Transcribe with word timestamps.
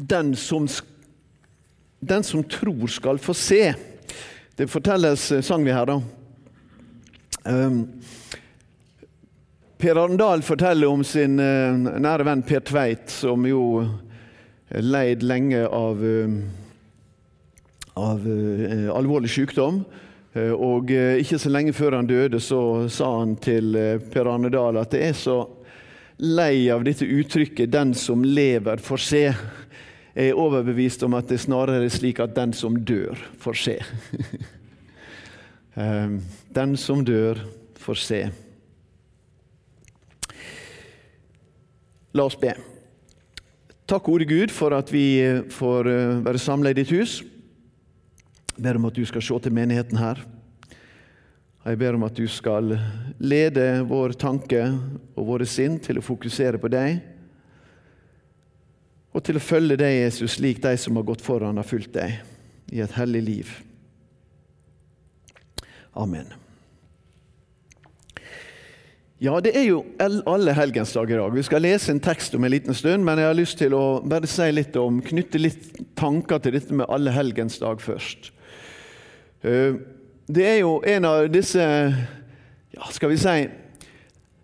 den 0.00 0.36
som, 0.36 0.68
den 2.00 2.22
som 2.22 2.44
tror, 2.44 2.86
skal 2.86 3.18
få 3.18 3.34
se. 3.34 3.74
Det 4.56 4.66
fortelles, 4.66 5.32
eh, 5.32 5.40
sang 5.40 5.64
vi 5.64 5.72
her, 5.72 5.86
da. 5.86 6.02
Um, 7.44 7.86
per 9.78 9.96
Arendal 9.96 10.42
forteller 10.42 10.88
om 10.88 11.04
sin 11.04 11.38
uh, 11.40 11.76
nære 11.76 12.26
venn 12.28 12.42
Per 12.44 12.60
Tveit, 12.68 13.08
som 13.12 13.46
jo 13.48 13.62
leid 14.76 15.24
lenge 15.24 15.62
av, 15.64 16.00
uh, 16.04 16.34
av 17.96 18.26
uh, 18.26 18.90
alvorlig 18.96 19.32
sykdom. 19.32 19.84
Og 20.30 20.92
ikke 20.94 21.40
så 21.42 21.50
lenge 21.50 21.72
før 21.74 21.96
han 21.96 22.06
døde, 22.06 22.38
så 22.38 22.86
sa 22.86 23.08
han 23.16 23.32
til 23.42 23.74
Per 24.12 24.28
Arnedal 24.30 24.76
at 24.78 24.92
det 24.94 25.00
er 25.08 25.16
så 25.18 25.40
lei 26.22 26.68
av 26.70 26.84
dette 26.86 27.02
uttrykket 27.02 27.72
'den 27.72 27.94
som 27.94 28.22
lever, 28.24 28.76
får 28.76 28.96
se'. 28.96 29.34
Jeg 30.14 30.32
er 30.32 30.38
overbevist 30.38 31.02
om 31.06 31.14
at 31.14 31.28
det 31.30 31.38
snarere 31.38 31.84
er 31.84 31.92
slik 31.92 32.18
at 32.22 32.34
den 32.34 32.52
som 32.56 32.76
dør, 32.84 33.18
får 33.38 33.62
se. 33.66 33.78
Ehm, 35.78 36.16
den 36.50 36.72
som 36.76 37.04
dør, 37.06 37.38
får 37.78 37.98
se. 38.02 38.18
La 42.10 42.24
oss 42.26 42.34
be. 42.34 42.50
Takk, 43.86 44.02
gode 44.02 44.26
Gud, 44.26 44.50
for 44.50 44.74
at 44.74 44.90
vi 44.90 45.22
får 45.54 45.88
eh, 45.88 46.18
være 46.26 46.42
samla 46.42 46.74
i 46.74 46.76
ditt 46.80 46.90
hus. 46.90 47.20
Jeg 48.56 48.64
ber 48.66 48.80
om 48.80 48.90
at 48.90 48.98
du 48.98 49.06
skal 49.06 49.22
se 49.22 49.38
til 49.46 49.54
menigheten 49.54 50.02
her. 50.02 50.18
Jeg 51.64 51.78
ber 51.78 51.94
om 51.94 52.04
at 52.08 52.18
du 52.18 52.26
skal 52.28 52.74
lede 53.22 53.84
vår 53.86 54.18
tanke 54.18 54.62
og 55.14 55.26
våre 55.30 55.46
sinn 55.46 55.78
til 55.78 56.02
å 56.02 56.04
fokusere 56.04 56.58
på 56.58 56.70
deg, 56.72 56.98
og 59.10 59.24
til 59.26 59.38
å 59.40 59.42
følge 59.42 59.78
deg, 59.80 59.96
Jesus, 60.04 60.36
slik 60.38 60.60
de 60.62 60.76
som 60.78 60.98
har 61.00 61.08
gått 61.08 61.24
foran, 61.24 61.58
har 61.58 61.66
fulgt 61.66 61.96
deg 61.96 62.20
i 62.70 62.82
et 62.84 62.94
hellig 62.94 63.22
liv. 63.26 63.56
Amen. 65.98 66.30
Ja, 69.20 69.34
det 69.44 69.50
er 69.52 69.66
jo 69.66 69.82
alle 70.00 70.54
helgensdag 70.56 71.10
i 71.12 71.16
dag. 71.18 71.34
Vi 71.36 71.42
skal 71.44 71.60
lese 71.60 71.92
en 71.92 72.00
tekst 72.00 72.32
om 72.38 72.44
en 72.46 72.54
liten 72.54 72.76
stund, 72.76 73.04
men 73.04 73.20
jeg 73.20 73.28
har 73.28 73.36
lyst 73.36 73.58
til 73.60 73.74
å 73.76 74.00
bare 74.00 74.30
si 74.30 74.46
litt 74.54 74.78
om, 74.80 75.02
knytte 75.04 75.42
litt 75.42 75.66
tanker 75.98 76.40
til 76.40 76.56
dette 76.56 76.78
med 76.78 76.88
alle 76.88 77.12
helgensdag 77.12 77.82
først. 77.84 78.30
Eh, 79.44 79.76
det 80.30 80.46
er 80.46 80.56
jo 80.62 80.78
en 80.88 81.08
av 81.08 81.26
disse 81.32 81.60
ja, 81.60 82.88
skal 82.92 83.10
vi 83.10 83.16
si 83.18 83.36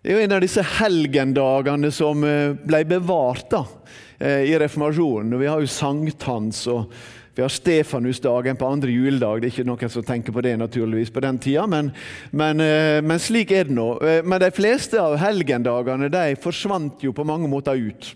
Det 0.01 0.09
er 0.09 0.17
jo 0.17 0.23
en 0.25 0.35
av 0.35 0.41
disse 0.43 0.63
helgendagene 0.77 1.91
som 1.93 2.21
eh, 2.27 2.53
ble 2.67 2.83
bevart 2.89 3.49
da, 3.53 3.63
i 4.19 4.57
reformasjonen. 4.57 5.39
Vi 5.39 5.49
har 5.49 5.61
jo 5.61 5.69
sankthans 5.69 6.63
og 6.73 6.91
vi 7.37 7.41
har 7.41 7.49
Stefanusdagen 7.49 8.57
på 8.57 8.65
andre 8.65 8.89
juledag. 8.89 9.41
Det 9.41 9.45
er 9.45 9.51
ikke 9.51 9.63
noen 9.69 9.91
som 9.93 10.01
tenker 10.05 10.33
på 10.33 10.41
det 10.41 10.55
naturligvis 10.57 11.11
på 11.13 11.21
den 11.21 11.37
tida, 11.37 11.67
men, 11.69 11.91
men, 12.33 12.63
eh, 12.65 12.97
men 13.05 13.21
slik 13.21 13.51
er 13.53 13.67
det 13.67 13.75
nå. 13.77 13.85
Eh, 14.01 14.23
men 14.25 14.41
de 14.41 14.49
fleste 14.49 14.97
av 14.97 15.19
helgendagene 15.21 16.09
de 16.09 16.31
forsvant 16.41 17.05
jo 17.05 17.13
på 17.13 17.25
mange 17.29 17.45
måter 17.51 17.77
ut. 17.77 18.09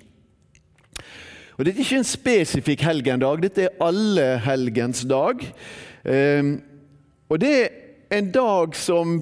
Og 1.53 1.61
Dette 1.67 1.77
er 1.77 1.85
ikke 1.85 1.99
en 2.01 2.09
spesifikk 2.09 2.87
helgendag, 2.87 3.43
dette 3.45 3.67
er 3.67 3.77
alle 3.85 4.25
helgens 4.41 5.03
dag. 5.05 5.45
Og 7.29 7.37
det 7.43 7.53
er 7.53 8.17
en 8.17 8.31
dag 8.33 8.73
som 8.73 9.19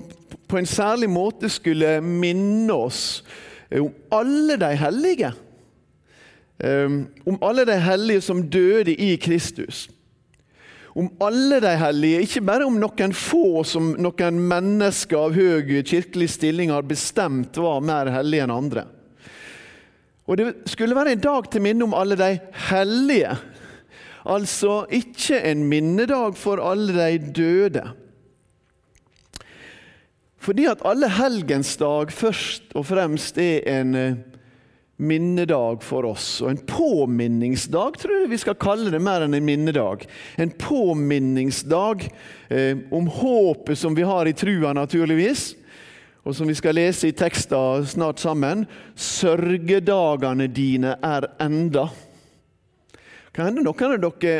på 0.48 0.62
en 0.62 0.70
særlig 0.70 1.12
måte 1.12 1.52
skulle 1.52 1.98
minne 2.00 2.72
oss 2.72 3.26
om 3.68 3.92
alle 4.16 4.56
de 4.62 4.72
hellige. 4.80 5.34
Ehm, 6.60 7.08
om 7.26 7.38
alle 7.42 7.66
de 7.66 7.78
hellige 7.80 8.22
som 8.22 8.44
døde 8.52 8.94
i 8.94 9.16
Kristus. 9.18 9.88
Om 10.96 11.08
alle 11.24 11.62
de 11.64 11.76
hellige, 11.80 12.22
ikke 12.26 12.42
bare 12.44 12.66
om 12.68 12.80
noen 12.82 13.14
få 13.16 13.62
som 13.64 13.94
noen 14.02 14.40
mennesker 14.50 15.30
av 15.30 15.38
høy 15.38 15.84
kirkelig 15.88 16.34
stilling 16.34 16.74
har 16.74 16.88
bestemt 16.88 17.56
var 17.62 17.80
mer 17.86 18.12
hellige 18.12 18.44
enn 18.44 18.56
andre. 18.56 18.88
Og 20.28 20.38
Det 20.38 20.50
skulle 20.70 20.98
være 20.98 21.16
en 21.16 21.24
dag 21.24 21.48
til 21.50 21.64
minne 21.64 21.88
om 21.88 21.96
alle 21.98 22.18
de 22.20 22.40
hellige. 22.70 23.38
Altså 24.30 24.84
ikke 24.92 25.40
en 25.42 25.64
minnedag 25.70 26.36
for 26.38 26.62
alle 26.62 26.94
de 26.94 27.32
døde. 27.34 27.86
Fordi 30.40 30.66
at 30.66 30.84
alle 30.86 31.10
helgens 31.10 31.78
dag 31.78 32.12
først 32.12 32.76
og 32.76 32.86
fremst 32.86 33.38
er 33.38 33.64
en 33.80 33.96
eh, 33.96 34.20
minnedag 35.00 35.84
for 35.84 36.06
oss. 36.06 36.42
Og 36.44 36.50
en 36.52 36.60
påminningsdag 36.68 38.00
tror 38.02 38.18
jeg 38.22 38.32
vi 38.34 38.42
skal 38.42 38.58
kalle 38.60 38.92
det 38.92 39.00
mer 39.00 39.24
enn 39.24 39.38
en 39.38 39.46
minnedag. 39.48 40.04
En 40.36 40.52
påminningsdag 40.52 42.04
eh, 42.52 42.78
om 42.92 43.08
håpet 43.08 43.80
som 43.80 43.96
vi 43.96 44.04
har 44.04 44.28
i 44.28 44.36
trua, 44.36 44.74
naturligvis. 44.76 45.54
Og 46.28 46.36
som 46.36 46.52
vi 46.52 46.58
skal 46.60 46.76
lese 46.76 47.08
i 47.08 47.16
tekster 47.16 47.88
snart 47.88 48.20
sammen. 48.20 48.68
Sørgedagene 49.00 50.50
dine 50.52 50.98
er 51.00 51.32
enda. 51.40 51.88
Kan 53.32 53.54
hende 53.54 53.64
noen 53.64 53.96
av 53.96 54.04
dere 54.04 54.38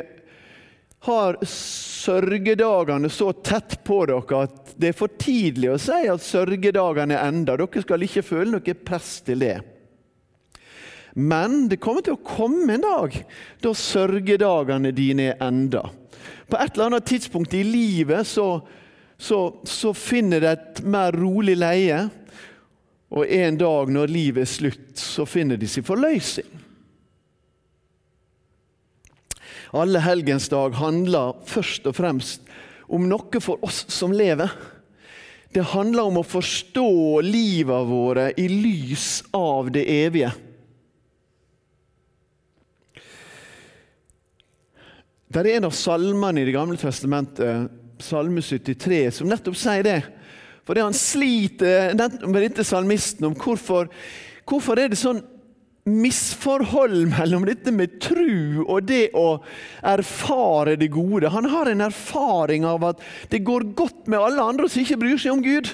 har 1.08 1.40
sørgedagene 1.48 3.08
så 3.08 3.32
tett 3.32 3.80
på 3.88 4.04
dere 4.12 4.44
at 4.44 4.74
det 4.76 4.92
er 4.92 5.00
for 5.00 5.16
tidlig 5.16 5.72
å 5.72 5.80
si 5.80 6.04
at 6.12 6.24
sørgedagene 6.24 7.16
er 7.16 7.32
enda. 7.32 7.56
Dere 7.56 7.88
skal 7.88 8.04
ikke 8.04 8.28
føle 8.28 8.58
noe 8.58 8.82
press 8.84 9.22
til 9.24 9.48
det. 9.48 9.60
Men 11.14 11.68
det 11.70 11.80
kommer 11.82 12.06
til 12.06 12.18
å 12.18 12.24
komme 12.26 12.76
en 12.76 12.86
dag 12.86 13.16
da 13.64 13.74
sørgedagene 13.76 14.92
dine 14.96 15.32
er 15.32 15.44
enda. 15.44 15.88
På 16.50 16.58
et 16.58 16.74
eller 16.74 16.90
annet 16.90 17.10
tidspunkt 17.10 17.54
i 17.54 17.64
livet 17.66 18.28
så, 18.28 18.62
så, 19.18 19.40
så 19.64 19.94
finner 19.94 20.42
det 20.44 20.54
et 20.54 20.82
mer 20.86 21.16
rolig 21.18 21.58
leie. 21.60 22.08
Og 23.10 23.26
en 23.26 23.58
dag 23.58 23.92
når 23.94 24.14
livet 24.14 24.46
er 24.46 24.52
slutt, 24.52 24.90
så 24.98 25.26
finner 25.30 25.58
de 25.58 25.70
sin 25.70 25.86
forløsning. 25.86 26.50
Alle 29.78 30.02
helgens 30.02 30.50
dag 30.50 30.74
handler 30.78 31.38
først 31.46 31.86
og 31.90 31.98
fremst 31.98 32.46
om 32.90 33.06
noe 33.10 33.42
for 33.42 33.62
oss 33.66 33.84
som 33.94 34.14
lever. 34.14 34.50
Det 35.54 35.66
handler 35.74 36.10
om 36.10 36.20
å 36.22 36.26
forstå 36.26 37.22
livet 37.26 37.90
våre 37.90 38.30
i 38.38 38.48
lys 38.50 39.24
av 39.34 39.70
det 39.74 39.86
evige. 39.90 40.32
Det 45.30 45.44
er 45.44 45.60
en 45.60 45.68
av 45.68 45.76
salmene 45.78 46.42
i 46.42 46.48
Det 46.48 46.56
gamle 46.56 46.78
testamentet, 46.82 47.76
Salme 48.02 48.42
73, 48.42 49.12
som 49.12 49.28
nettopp 49.30 49.58
sier 49.60 49.84
det. 49.86 50.00
For 50.66 50.74
det 50.74 50.86
han 50.86 50.96
sliter 50.96 51.92
med 52.26 52.40
dette 52.46 52.64
salmisten 52.66 53.28
om 53.28 53.36
hvorfor, 53.38 53.90
hvorfor 54.48 54.80
er 54.80 54.90
det 54.90 54.98
sånn 54.98 55.20
misforhold 55.90 57.12
mellom 57.12 57.46
dette 57.46 57.74
med 57.76 58.00
tru 58.02 58.64
og 58.64 58.88
det 58.90 59.12
å 59.18 59.42
erfare 59.92 60.78
det 60.80 60.90
gode. 60.94 61.30
Han 61.30 61.50
har 61.52 61.70
en 61.70 61.86
erfaring 61.90 62.66
av 62.66 62.88
at 62.90 63.06
det 63.30 63.44
går 63.46 63.70
godt 63.78 64.10
med 64.10 64.22
alle 64.22 64.50
andre 64.54 64.70
som 64.70 64.82
ikke 64.82 64.98
bryr 65.04 65.22
seg 65.22 65.36
om 65.36 65.46
Gud, 65.46 65.70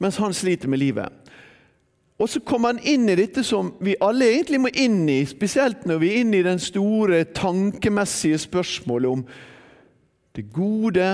mens 0.00 0.20
han 0.22 0.36
sliter 0.36 0.72
med 0.72 0.80
livet. 0.80 1.12
Og 2.16 2.30
så 2.32 2.40
kommer 2.40 2.72
han 2.72 2.84
inn 2.88 3.10
i 3.12 3.16
dette 3.18 3.42
som 3.44 3.74
vi 3.84 3.96
alle 4.00 4.30
egentlig 4.32 4.60
må 4.64 4.70
inn 4.72 5.02
i, 5.12 5.20
spesielt 5.28 5.84
når 5.88 5.98
vi 6.00 6.12
er 6.12 6.22
inne 6.22 6.38
i 6.38 6.46
den 6.46 6.60
store 6.62 7.26
tankemessige 7.36 8.38
spørsmålet 8.46 9.10
om 9.10 9.26
det 10.36 10.46
gode, 10.52 11.10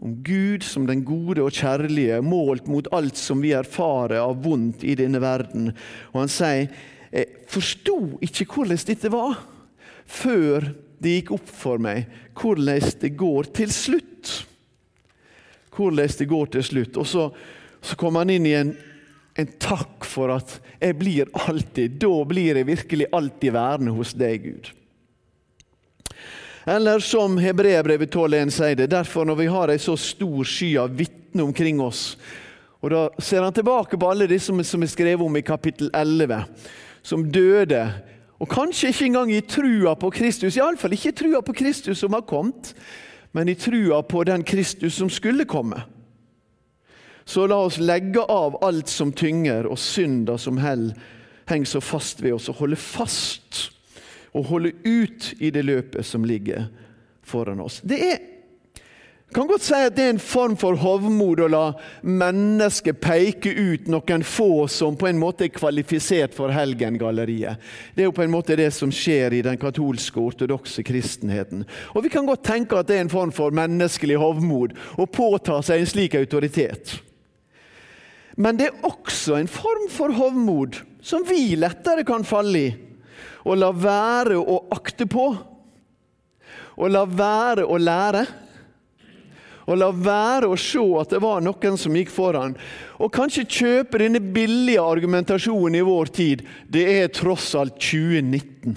om 0.00 0.16
Gud 0.24 0.64
som 0.64 0.86
den 0.88 1.04
gode 1.04 1.44
og 1.44 1.52
kjærlige, 1.56 2.22
målt 2.24 2.70
mot 2.72 2.88
alt 2.96 3.20
som 3.20 3.44
vi 3.44 3.52
erfarer 3.56 4.18
av 4.22 4.40
vondt 4.44 4.84
i 4.84 4.96
denne 4.96 5.20
verden. 5.20 5.70
Og 6.14 6.22
han 6.24 6.32
sier 6.32 6.72
jeg 7.12 7.46
forsto 7.48 8.16
ikke 8.24 8.48
hvordan 8.50 8.82
dette 8.88 9.12
var, 9.12 9.38
før 10.04 10.72
det 11.00 11.18
gikk 11.18 11.36
opp 11.36 11.48
for 11.52 11.80
meg 11.82 12.08
hvordan 12.36 12.92
det 13.00 13.12
går 13.16 13.48
til 13.56 13.72
slutt. 13.72 14.34
Hvordan 15.76 16.12
det 16.18 16.28
går 16.28 16.52
til 16.56 16.64
slutt. 16.64 16.96
Og 16.96 17.08
så, 17.08 17.30
så 17.84 17.96
kommer 18.00 18.24
han 18.24 18.32
inn 18.32 18.48
i 18.48 18.56
en 18.56 18.76
en 19.36 19.52
takk 19.60 20.06
for 20.08 20.32
at 20.34 20.56
jeg 20.80 20.96
blir 20.98 21.30
alltid 21.46 21.98
Da 22.00 22.12
blir 22.28 22.56
jeg 22.56 22.68
virkelig 22.68 23.06
alltid 23.12 23.52
værende 23.52 23.94
hos 23.96 24.14
deg, 24.16 24.48
Gud. 24.48 24.72
Eller 26.66 26.98
som 27.04 27.36
Hebreabrevet 27.38 28.10
12,1 28.10 28.50
sier 28.50 28.74
det, 28.80 28.90
derfor 28.90 29.28
når 29.28 29.38
vi 29.38 29.52
har 29.52 29.70
ei 29.70 29.78
så 29.78 29.94
stor 30.00 30.48
sky 30.48 30.72
av 30.82 30.96
vitner 30.98 31.46
omkring 31.46 31.78
oss 31.84 32.16
og 32.86 32.92
Da 32.92 33.08
ser 33.18 33.42
han 33.42 33.54
tilbake 33.54 33.98
på 33.98 34.10
alle 34.10 34.28
disse 34.30 34.52
som 34.68 34.82
er 34.82 34.90
skrevet 34.90 35.24
om 35.24 35.36
i 35.36 35.42
kapittel 35.42 35.90
11, 35.94 36.44
som 37.02 37.24
døde. 37.32 37.82
Og 38.38 38.48
kanskje 38.48 38.92
ikke 38.92 39.06
engang 39.08 39.32
i 39.32 39.40
trua 39.40 39.94
på 39.98 40.10
Kristus, 40.14 40.56
iallfall 40.56 40.92
ikke 40.92 41.10
i 41.10 41.16
trua 41.16 41.40
på 41.42 41.54
Kristus 41.56 41.98
som 41.98 42.12
har 42.12 42.26
kommet, 42.28 42.74
men 43.32 43.48
i 43.48 43.56
trua 43.58 44.02
på 44.06 44.22
den 44.24 44.44
Kristus 44.44 44.94
som 45.00 45.10
skulle 45.10 45.48
komme. 45.48 45.82
Så 47.26 47.46
la 47.50 47.58
oss 47.66 47.78
legge 47.82 48.22
av 48.22 48.56
alt 48.64 48.88
som 48.88 49.10
tynger, 49.12 49.66
og 49.66 49.80
synder 49.82 50.38
som 50.38 50.60
hell, 50.62 50.92
henger 51.50 51.66
så 51.76 51.82
fast 51.82 52.22
ved 52.22 52.36
oss, 52.38 52.48
og 52.52 52.62
holde 52.62 52.78
fast. 52.80 53.72
og 54.36 54.44
holde 54.44 54.74
ut 54.84 55.30
i 55.40 55.48
det 55.48 55.62
løpet 55.64 56.04
som 56.04 56.24
ligger 56.28 56.66
foran 57.24 57.60
oss. 57.60 57.80
Det 57.80 57.96
er 58.04 58.18
kan 59.34 59.48
godt 59.50 59.64
si 59.66 59.74
at 59.74 59.96
det 59.96 60.04
er 60.04 60.12
en 60.14 60.22
form 60.22 60.54
for 60.56 60.78
hovmod 60.78 61.40
å 61.42 61.48
la 61.50 61.64
mennesket 62.06 63.00
peke 63.02 63.50
ut 63.50 63.88
noen 63.90 64.22
få 64.24 64.68
som 64.70 64.94
på 64.96 65.08
en 65.10 65.18
måte 65.18 65.48
er 65.48 65.52
kvalifisert 65.52 66.36
for 66.36 66.54
helgengalleriet. 66.54 67.58
Det 67.94 68.04
er 68.04 68.08
jo 68.08 68.14
på 68.14 68.22
en 68.22 68.32
måte 68.32 68.56
det 68.56 68.70
som 68.72 68.92
skjer 68.94 69.34
i 69.34 69.42
den 69.44 69.58
katolske 69.60 70.22
ortodokse 70.22 70.84
kristenheten. 70.86 71.66
Og 71.92 72.06
Vi 72.06 72.12
kan 72.14 72.26
godt 72.26 72.46
tenke 72.46 72.78
at 72.78 72.86
det 72.88 73.00
er 73.00 73.04
en 73.04 73.12
form 73.12 73.34
for 73.34 73.50
menneskelig 73.50 74.16
hovmod 74.22 74.76
å 74.96 75.08
påta 75.10 75.58
seg 75.60 75.82
en 75.82 75.90
slik 75.90 76.14
autoritet. 76.14 76.94
Men 78.36 78.58
det 78.58 78.68
er 78.68 78.86
også 78.86 79.38
en 79.38 79.48
form 79.48 79.86
for 79.92 80.12
hovmod 80.12 80.80
som 81.04 81.24
vi 81.24 81.56
lettere 81.56 82.04
kan 82.06 82.24
falle 82.26 82.60
i. 82.60 82.72
Å 83.46 83.54
la 83.56 83.70
være 83.72 84.36
å 84.36 84.58
akte 84.74 85.06
på. 85.08 85.28
Å 86.76 86.88
la 86.90 87.06
være 87.08 87.64
å 87.64 87.78
lære 87.80 88.26
og 89.66 89.78
la 89.80 89.88
være 89.90 90.46
å 90.46 90.56
se 90.58 90.82
at 91.00 91.10
det 91.10 91.18
var 91.22 91.42
noen 91.42 91.78
som 91.80 91.94
gikk 91.98 92.10
foran. 92.14 92.54
Og 93.02 93.10
kanskje 93.14 93.48
kjøpe 93.50 93.98
denne 93.98 94.20
billige 94.22 94.82
argumentasjonen 94.82 95.80
i 95.80 95.86
vår 95.86 96.12
tid. 96.14 96.44
Det 96.70 96.84
er 97.00 97.10
tross 97.14 97.48
alt 97.58 97.74
2019. 97.82 98.76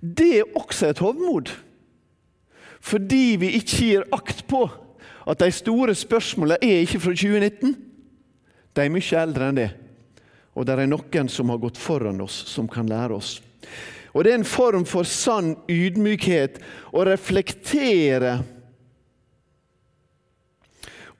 Det 0.00 0.30
er 0.40 0.58
også 0.58 0.90
et 0.90 1.02
hovmod. 1.04 1.52
Fordi 2.80 3.24
vi 3.38 3.54
ikke 3.60 3.86
gir 3.86 4.06
akt 4.16 4.46
på 4.50 4.64
at 5.30 5.42
de 5.42 5.50
store 5.54 5.94
spørsmålene 5.94 6.58
er 6.64 6.82
ikke 6.84 7.00
fra 7.02 7.14
2019. 7.14 7.76
De 8.74 8.82
er 8.82 8.92
mye 8.92 9.22
eldre 9.22 9.50
enn 9.50 9.60
det. 9.60 9.70
Og 10.58 10.66
det 10.66 10.74
er 10.74 10.90
noen 10.90 11.30
som 11.30 11.52
har 11.52 11.60
gått 11.62 11.78
foran 11.78 12.22
oss, 12.24 12.42
som 12.50 12.68
kan 12.70 12.88
lære 12.90 13.16
oss. 13.16 13.36
Og 14.10 14.24
det 14.24 14.32
er 14.32 14.40
en 14.40 14.48
form 14.48 14.86
for 14.88 15.06
sann 15.06 15.54
ydmykhet 15.70 16.58
å 16.90 17.04
reflektere 17.06 18.40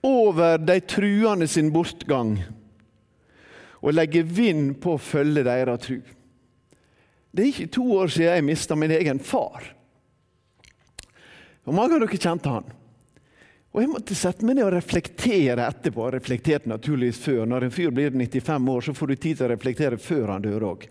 over 0.03 0.57
de 0.59 0.79
truende 0.83 1.47
sin 1.47 1.69
bortgang 1.71 2.35
og 3.81 3.95
legge 3.95 4.25
vind 4.25 4.75
på 4.81 4.97
å 4.97 5.01
følge 5.01 5.45
deres 5.45 5.85
tru. 5.85 6.01
Det 7.31 7.43
er 7.45 7.53
ikke 7.53 7.71
to 7.77 7.85
år 7.95 8.11
siden 8.11 8.35
jeg 8.35 8.47
mista 8.49 8.75
min 8.75 8.91
egen 8.91 9.21
far. 9.23 9.63
Og 11.63 11.73
Mange 11.77 11.95
av 11.95 12.03
dere 12.03 12.19
kjente 12.19 12.51
han. 12.51 12.67
Og 13.71 13.81
Jeg 13.81 13.91
måtte 13.91 14.15
sette 14.19 14.43
meg 14.43 14.57
ned 14.57 14.65
og 14.67 14.73
reflektere 14.75 15.63
etterpå. 15.63 16.09
Reflekterte 16.11 16.69
naturligvis 16.69 17.21
før. 17.23 17.45
Når 17.47 17.67
en 17.67 17.71
fyr 17.71 17.93
blir 17.95 18.11
95 18.11 18.67
år, 18.73 18.81
så 18.83 18.93
får 18.97 19.07
du 19.07 19.15
tid 19.15 19.37
til 19.39 19.47
å 19.47 19.53
reflektere 19.53 20.01
før 20.01 20.33
han 20.33 20.43
dør 20.43 20.67
òg. 20.73 20.83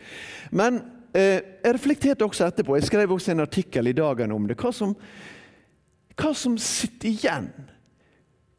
Men 0.57 0.81
Eh, 1.11 1.43
jeg 1.65 1.75
reflekterte 1.75 2.27
også 2.27 2.47
etterpå. 2.47 2.77
Jeg 2.79 2.87
skrev 2.87 3.11
også 3.11 3.33
en 3.35 3.43
artikkel 3.43 3.91
i 3.91 3.97
Dagen 3.97 4.33
om 4.35 4.47
det. 4.47 4.57
Hva 4.61 4.71
som, 4.75 4.95
hva 6.15 6.33
som 6.37 6.57
sitter 6.63 7.11
igjen. 7.11 7.51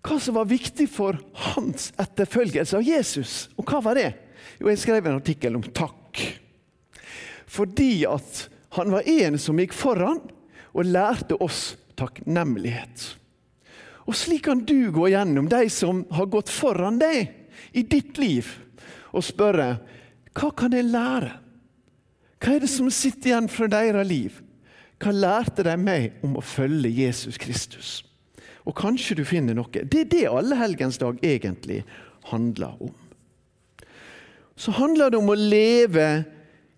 Hva 0.04 0.18
som 0.20 0.36
var 0.36 0.50
viktig 0.50 0.88
for 0.92 1.20
hans 1.54 1.92
etterfølgelse 2.02 2.80
av 2.80 2.88
Jesus. 2.88 3.36
Og 3.56 3.70
hva 3.70 3.80
var 3.86 4.00
det? 4.00 4.10
Jo, 4.60 4.68
jeg 4.72 4.82
skrev 4.82 5.08
en 5.08 5.22
artikkel 5.22 5.56
om 5.56 5.64
takk. 5.64 6.26
Fordi 7.52 7.94
at 8.10 8.46
han 8.76 8.92
var 8.92 9.08
en 9.08 9.40
som 9.40 9.60
gikk 9.60 9.76
foran 9.76 10.22
og 10.72 10.88
lærte 10.88 11.38
oss 11.44 11.76
takknemlighet. 12.00 13.21
Og 14.12 14.18
slik 14.20 14.44
kan 14.50 14.66
du 14.68 14.92
gå 14.92 15.08
gjennom 15.14 15.48
de 15.48 15.70
som 15.72 16.04
har 16.12 16.28
gått 16.28 16.52
foran 16.52 16.98
deg 17.00 17.32
i 17.72 17.86
ditt 17.88 18.18
liv, 18.20 18.50
og 19.16 19.24
spørre 19.24 19.78
hva 20.36 20.50
kan 20.56 20.76
jeg 20.76 20.90
lære? 20.92 21.32
Hva 22.42 22.56
er 22.58 22.64
det 22.64 22.72
som 22.74 22.90
sitter 22.92 23.32
igjen 23.32 23.48
fra 23.52 23.70
deres 23.72 24.08
liv? 24.10 24.42
Hva 25.00 25.14
lærte 25.16 25.64
de 25.64 25.76
meg 25.80 26.20
om 26.26 26.36
å 26.36 26.44
følge 26.44 26.92
Jesus 26.92 27.40
Kristus? 27.40 28.02
Og 28.68 28.76
kanskje 28.78 29.16
du 29.22 29.24
finner 29.26 29.56
noe. 29.56 29.72
Det 29.72 30.04
er 30.04 30.12
det 30.12 30.26
allehelgensdag 30.28 31.24
egentlig 31.24 31.80
handler 32.28 32.76
om. 32.84 32.94
Så 34.60 34.76
handler 34.76 35.14
det 35.14 35.22
om 35.22 35.32
å 35.32 35.40
leve 35.40 36.10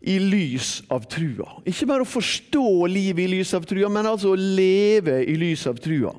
i 0.05 0.19
lys 0.21 0.83
av 0.93 1.07
trua. 1.09 1.49
Ikke 1.65 1.89
bare 1.89 2.05
å 2.05 2.13
forstå 2.13 2.67
livet 2.91 3.25
i 3.25 3.31
lys 3.37 3.55
av 3.57 3.65
trua, 3.67 3.89
men 3.89 4.07
altså 4.07 4.35
å 4.35 4.39
leve 4.39 5.23
i 5.25 5.35
lys 5.39 5.65
av 5.71 5.81
trua. 5.81 6.13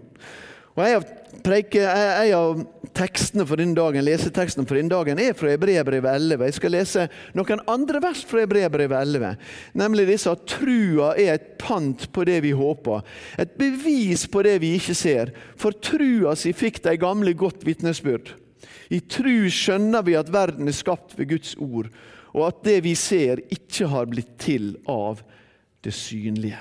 Og 0.75 0.82
jeg 0.82 0.97
har 0.97 1.05
preike, 1.44 1.82
En 1.85 2.35
av 2.35 2.62
tekstene 2.94 3.44
for 3.47 3.59
denne 3.59 3.75
dagen, 3.75 4.05
lesetekstene 4.06 4.67
for 4.67 4.79
denne 4.79 4.93
dagen 4.93 5.19
er 5.19 5.35
fra 5.35 5.50
Hebreabrevet 5.50 6.15
11. 6.15 6.44
Jeg 6.47 6.56
skal 6.59 6.75
lese 6.75 7.06
noen 7.35 7.62
andre 7.71 8.00
vers 8.03 8.23
fra 8.26 8.44
Hebreabrevet 8.44 8.94
11. 9.00 9.32
Nemlig 9.82 10.06
disse 10.12 10.31
at 10.31 10.44
trua 10.50 11.12
er 11.19 11.32
et 11.35 11.49
pant 11.59 12.06
på 12.15 12.26
det 12.26 12.41
vi 12.44 12.53
håper. 12.55 13.03
Et 13.43 13.56
bevis 13.59 14.26
på 14.31 14.44
det 14.47 14.61
vi 14.62 14.76
ikke 14.79 14.94
ser. 14.99 15.35
For 15.59 15.75
trua 15.75 16.37
si 16.38 16.55
fikk 16.55 16.82
de 16.87 16.94
gamle 17.03 17.35
godt 17.38 17.67
vitnesbyrd. 17.67 18.35
I 18.94 19.00
tru 19.11 19.49
skjønner 19.50 20.05
vi 20.06 20.15
at 20.19 20.31
verden 20.32 20.70
er 20.70 20.77
skapt 20.77 21.17
ved 21.19 21.32
Guds 21.32 21.55
ord, 21.59 21.91
og 22.35 22.47
at 22.47 22.62
det 22.67 22.81
vi 22.85 22.94
ser, 22.99 23.43
ikke 23.50 23.88
har 23.91 24.06
blitt 24.11 24.37
til 24.43 24.75
av 24.91 25.23
det 25.85 25.94
synlige. 25.94 26.61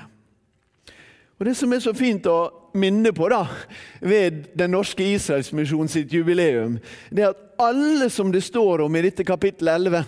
Og 1.39 1.45
Det 1.49 1.55
som 1.57 1.73
er 1.73 1.81
så 1.83 1.93
fint 1.97 2.25
å 2.29 2.62
minne 2.73 3.13
på 3.15 3.29
da, 3.31 3.43
ved 4.01 4.47
Den 4.57 4.73
norske 4.75 5.05
Israelsmisjonen 5.15 5.91
sitt 5.91 6.13
jubileum, 6.13 6.79
det 7.11 7.25
er 7.25 7.33
at 7.33 7.43
alle 7.61 8.09
som 8.11 8.31
det 8.33 8.43
står 8.43 8.83
om 8.85 8.95
i 8.95 9.03
dette 9.05 9.25
kapittel 9.27 9.69
11, 9.71 10.03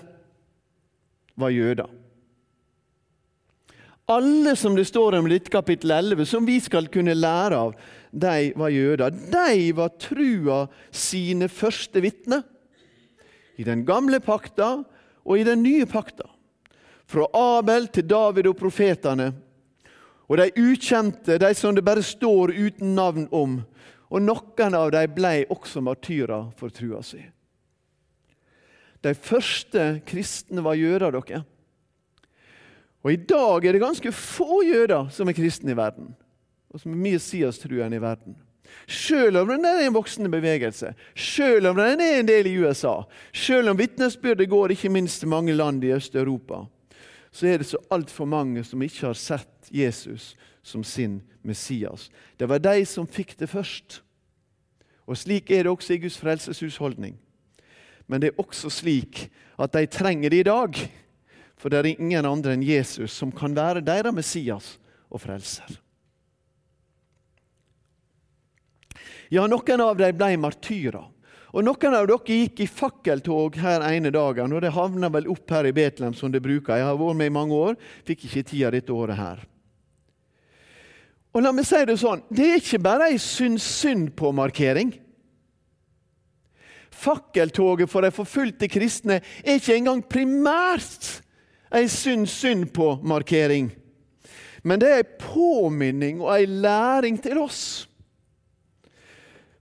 var 1.35 1.51
jøder. 1.51 1.89
Alle 4.07 4.53
som 4.55 4.75
det 4.77 4.85
står 4.85 5.17
om 5.17 5.27
i 5.27 5.33
dette 5.33 5.51
kapittel 5.51 5.91
11, 5.91 6.25
som 6.29 6.45
vi 6.45 6.59
skal 6.61 6.87
kunne 6.93 7.15
lære 7.17 7.57
av, 7.57 7.73
de 8.15 8.51
var 8.55 8.71
jøder. 8.71 9.15
De 9.33 9.71
var 9.75 9.95
trua 9.99 10.59
sine 10.93 11.49
første 11.51 12.03
vitner. 12.03 12.45
I 13.57 13.65
den 13.65 13.85
gamle 13.87 14.19
pakta 14.23 14.77
og 15.25 15.39
i 15.39 15.47
den 15.47 15.63
nye 15.63 15.87
pakta. 15.89 16.27
Fra 17.05 17.27
Abel 17.57 17.89
til 17.93 18.07
David 18.09 18.47
og 18.49 18.57
profetene 18.59 19.31
og 20.27 20.39
de 20.39 20.49
ukjente, 20.57 21.37
de 21.37 21.53
som 21.57 21.75
det 21.75 21.85
bare 21.85 22.03
står 22.03 22.53
uten 22.55 22.95
navn 22.97 23.27
om. 23.31 23.59
Og 24.09 24.21
noen 24.21 24.77
av 24.77 24.91
dem 24.93 25.13
ble 25.13 25.33
også 25.53 25.83
martyrer 25.85 26.49
for 26.57 26.73
trua 26.73 27.01
si. 27.05 27.21
De 29.05 29.13
første 29.13 29.99
kristne 30.07 30.63
var 30.65 30.77
jøder, 30.79 31.13
dere. 31.13 31.43
Og 33.05 33.11
i 33.13 33.21
dag 33.21 33.65
er 33.65 33.75
det 33.75 33.83
ganske 33.83 34.11
få 34.17 34.63
jøder 34.65 35.11
som 35.13 35.29
er 35.29 35.37
kristne 35.37 35.75
i 35.75 35.77
verden, 35.77 36.15
og 36.73 36.81
som 36.81 36.95
er 36.95 37.03
messias-truende 37.03 37.99
i 37.99 38.01
verden. 38.01 38.39
Selv 38.89 39.43
om 39.43 39.51
den 39.51 39.65
er 39.65 39.83
en 39.85 39.93
voksende 39.93 40.29
bevegelse, 40.33 40.95
selv 41.13 41.69
om 41.69 41.77
den 41.77 42.01
er 42.01 42.19
en 42.19 42.27
del 42.27 42.49
i 42.49 42.55
USA, 42.57 43.03
selv 43.33 43.69
om 43.69 43.77
vitnesbyrdet 43.77 44.49
går 44.49 44.73
ikke 44.73 44.89
minst 44.89 45.21
til 45.21 45.29
mange 45.29 45.53
land 45.53 45.83
i 45.85 45.93
Øst-Europa, 45.93 46.63
så 47.35 47.49
er 47.51 47.59
det 47.59 47.67
så 47.67 47.81
altfor 47.91 48.27
mange 48.31 48.63
som 48.63 48.79
ikke 48.81 49.09
har 49.09 49.17
sett 49.19 49.67
Jesus 49.67 50.35
som 50.63 50.83
sin 50.87 51.19
Messias. 51.43 52.07
Det 52.39 52.47
var 52.47 52.61
de 52.63 52.85
som 52.87 53.07
fikk 53.07 53.35
det 53.41 53.49
først. 53.51 53.99
Og 55.05 55.19
Slik 55.19 55.51
er 55.51 55.65
det 55.65 55.73
også 55.73 55.93
i 55.93 55.99
Guds 56.05 56.17
frelseshusholdning. 56.17 57.17
Men 58.07 58.21
det 58.21 58.31
er 58.31 58.39
også 58.39 58.71
slik 58.71 59.27
at 59.59 59.73
de 59.75 59.83
trenger 59.91 60.31
det 60.31 60.39
i 60.39 60.47
dag. 60.47 60.79
For 61.59 61.69
det 61.69 61.79
er 61.81 61.91
ingen 61.91 62.25
andre 62.25 62.55
enn 62.55 62.63
Jesus 62.63 63.11
som 63.11 63.33
kan 63.35 63.55
være 63.55 63.83
deres 63.83 64.15
Messias 64.15 64.71
og 65.09 65.21
frelser. 65.21 65.75
Ja, 69.33 69.43
noen 69.49 69.81
av 69.81 69.97
dem 69.99 70.15
ble 70.15 70.37
martyrer. 70.39 71.11
Og 71.55 71.63
Noen 71.63 71.93
av 71.95 72.03
dere 72.09 72.35
gikk 72.35 72.65
i 72.65 72.67
fakkeltog 72.67 73.55
her 73.63 73.83
ene 73.87 74.11
dagen, 74.11 74.51
og 74.51 74.59
det 74.59 74.73
havna 74.75 75.07
vel 75.13 75.29
opp 75.31 75.53
her 75.55 75.69
i 75.69 75.71
Betlehem 75.75 76.15
som 76.17 76.33
det 76.33 76.41
bruker. 76.43 76.75
Jeg 76.75 76.83
har 76.89 76.97
vært 76.99 77.19
med 77.21 77.31
i 77.31 77.35
mange 77.37 77.55
år, 77.55 77.77
fikk 78.03 78.25
ikke 78.27 78.43
tida 78.49 78.71
dette 78.75 78.91
året 78.91 79.15
her. 79.15 79.45
Og 81.31 81.43
la 81.43 81.53
meg 81.55 81.67
si 81.67 81.79
Det 81.87 81.95
sånn, 81.99 82.25
det 82.27 82.49
er 82.49 82.59
ikke 82.59 82.81
bare 82.83 83.07
ei 83.13 83.17
syns-synd 83.19 84.11
på-markering. 84.19 84.91
Fakkeltoget 86.91 87.91
for 87.91 88.03
de 88.03 88.11
forfulgte 88.15 88.67
kristne 88.71 89.21
er 89.43 89.55
ikke 89.55 89.79
engang 89.79 90.03
primært 90.03 91.21
ei 91.71 91.87
syns-synd 91.91 92.67
på-markering. 92.75 93.71
Men 94.63 94.79
det 94.83 94.91
er 94.91 95.03
ei 95.03 95.11
påminning 95.23 96.23
og 96.23 96.33
ei 96.35 96.47
læring 96.51 97.19
til 97.23 97.39
oss 97.43 97.85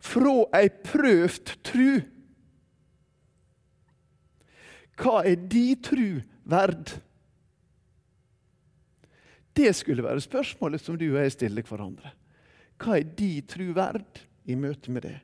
fra 0.04 0.34
ei 0.58 0.68
prøvd 0.84 1.54
tru. 1.64 1.88
Hva 5.00 5.24
er 5.26 5.40
de 5.50 5.64
tru 5.82 6.08
verd? 6.50 6.92
Det 9.54 9.70
skulle 9.76 10.04
være 10.04 10.22
spørsmålet 10.22 10.82
som 10.82 10.98
du 10.98 11.06
og 11.12 11.20
jeg 11.22 11.34
stiller 11.34 11.66
hverandre. 11.66 12.12
Hva 12.78 12.98
er 12.98 13.06
de 13.16 13.30
tru 13.48 13.68
verd 13.74 14.20
i 14.50 14.58
møte 14.58 14.92
med 14.92 15.06
det? 15.06 15.16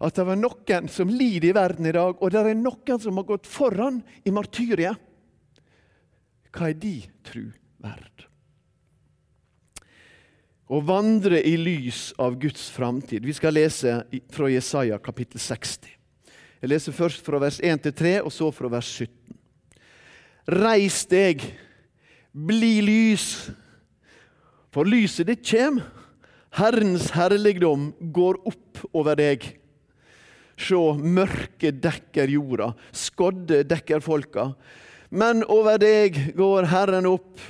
At 0.00 0.16
det 0.16 0.24
var 0.24 0.38
noen 0.38 0.88
som 0.88 1.10
lider 1.12 1.50
i 1.50 1.54
verden 1.56 1.90
i 1.90 1.92
dag, 1.92 2.16
og 2.16 2.32
det 2.32 2.40
er 2.40 2.56
noen 2.56 3.02
som 3.02 3.20
har 3.20 3.28
gått 3.28 3.50
foran 3.50 4.00
i 4.24 4.32
martyriet. 4.32 4.96
Hva 6.50 6.70
er 6.70 6.78
de 6.80 6.96
tru 7.26 7.50
verd? 7.82 8.29
Å 10.70 10.78
vandre 10.86 11.40
i 11.42 11.56
lys 11.58 12.12
av 12.22 12.36
Guds 12.38 12.68
framtid. 12.70 13.24
Vi 13.26 13.32
skal 13.34 13.56
lese 13.56 13.96
fra 14.30 14.46
Jesaja 14.52 15.00
kapittel 15.02 15.42
60. 15.42 15.88
Jeg 16.60 16.70
leser 16.70 16.94
først 16.94 17.24
fra 17.26 17.40
vers 17.42 17.58
1 17.58 17.82
til 17.88 17.94
3, 17.98 18.12
og 18.22 18.30
så 18.30 18.52
fra 18.54 18.70
vers 18.70 18.86
17. 18.86 19.10
Reis 20.60 21.00
deg, 21.10 21.42
bli 22.30 22.76
lys, 22.86 23.26
for 24.70 24.86
lyset 24.86 25.26
ditt 25.32 25.42
kjem. 25.42 25.80
Herrens 26.54 27.08
herligdom 27.18 27.90
går 28.14 28.38
opp 28.46 28.84
over 28.94 29.18
deg. 29.18 29.42
Sjå, 30.54 30.92
mørket 31.02 31.82
dekker 31.82 32.30
jorda, 32.30 32.76
skodde 32.94 33.64
dekker 33.66 34.04
folka. 34.06 34.52
Men 35.10 35.42
over 35.50 35.82
deg 35.82 36.28
går 36.38 36.70
Herren 36.70 37.10
opp, 37.10 37.42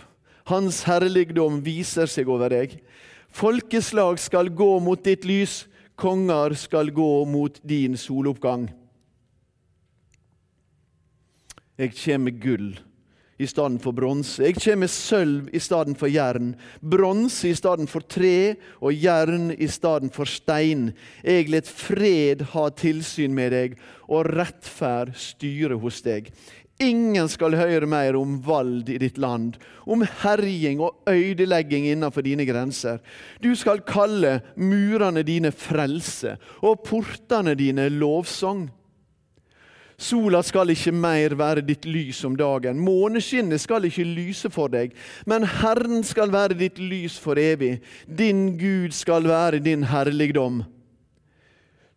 Hans 0.50 0.81
herligdom 0.89 1.61
viser 1.62 2.09
seg 2.11 2.31
over 2.33 2.50
deg. 2.50 2.81
Folkeslag 3.31 4.19
skal 4.19 4.51
gå 4.51 4.73
mot 4.83 5.03
ditt 5.05 5.25
lys, 5.25 5.65
konger 6.01 6.55
skal 6.59 6.91
gå 6.91 7.25
mot 7.29 7.61
din 7.63 7.97
soloppgang. 7.99 8.69
Jeg 11.81 11.95
kommer 11.97 12.25
med 12.27 12.41
gull 12.43 12.71
i 13.41 13.47
stedet 13.49 13.81
for 13.81 13.97
bronse. 13.97 14.43
Jeg 14.45 14.59
kommer 14.59 14.83
med 14.85 14.93
sølv 14.93 15.49
i 15.57 15.61
stedet 15.63 15.97
for 15.97 16.13
jern, 16.13 16.53
bronse 16.83 17.49
i 17.49 17.57
stedet 17.57 17.89
for 17.89 18.05
tre 18.05 18.57
og 18.83 18.93
jern 18.93 19.49
i 19.57 19.69
stedet 19.71 20.13
for 20.13 20.29
stein. 20.29 20.91
Jeg 21.25 21.49
let 21.49 21.69
fred 21.71 22.45
ha 22.53 22.67
tilsyn 22.77 23.33
med 23.37 23.55
deg 23.57 23.79
og 24.11 24.29
rettferd 24.29 25.15
styre 25.17 25.81
hos 25.81 26.03
deg. 26.05 26.29
Ingen 26.81 27.29
skal 27.29 27.59
høre 27.59 27.85
mer 27.85 28.17
om 28.17 28.39
vald 28.41 28.89
i 28.89 28.97
ditt 29.03 29.19
land, 29.21 29.59
om 29.85 30.01
herjing 30.23 30.81
og 30.81 31.11
ødelegging 31.11 31.91
innenfor 31.91 32.25
dine 32.25 32.47
grenser. 32.49 33.03
Du 33.45 33.53
skal 33.59 33.83
kalle 33.85 34.39
murene 34.57 35.21
dine 35.27 35.53
frelse 35.53 36.39
og 36.65 36.81
portene 36.87 37.53
dine 37.59 37.91
lovsang. 37.93 38.71
Sola 40.01 40.41
skal 40.41 40.73
ikke 40.73 40.95
mer 40.97 41.35
være 41.37 41.61
ditt 41.69 41.85
lys 41.85 42.23
om 42.25 42.33
dagen, 42.41 42.81
måneskinnet 42.81 43.61
skal 43.61 43.85
ikke 43.85 44.07
lyse 44.09 44.49
for 44.49 44.73
deg, 44.73 44.95
men 45.29 45.45
Herren 45.45 46.01
skal 46.09 46.33
være 46.33 46.57
ditt 46.57 46.81
lys 46.81 47.19
for 47.21 47.37
evig. 47.37 47.83
Din 48.09 48.55
Gud 48.57 48.97
skal 48.97 49.29
være 49.29 49.61
din 49.61 49.85
herligdom. 49.85 50.63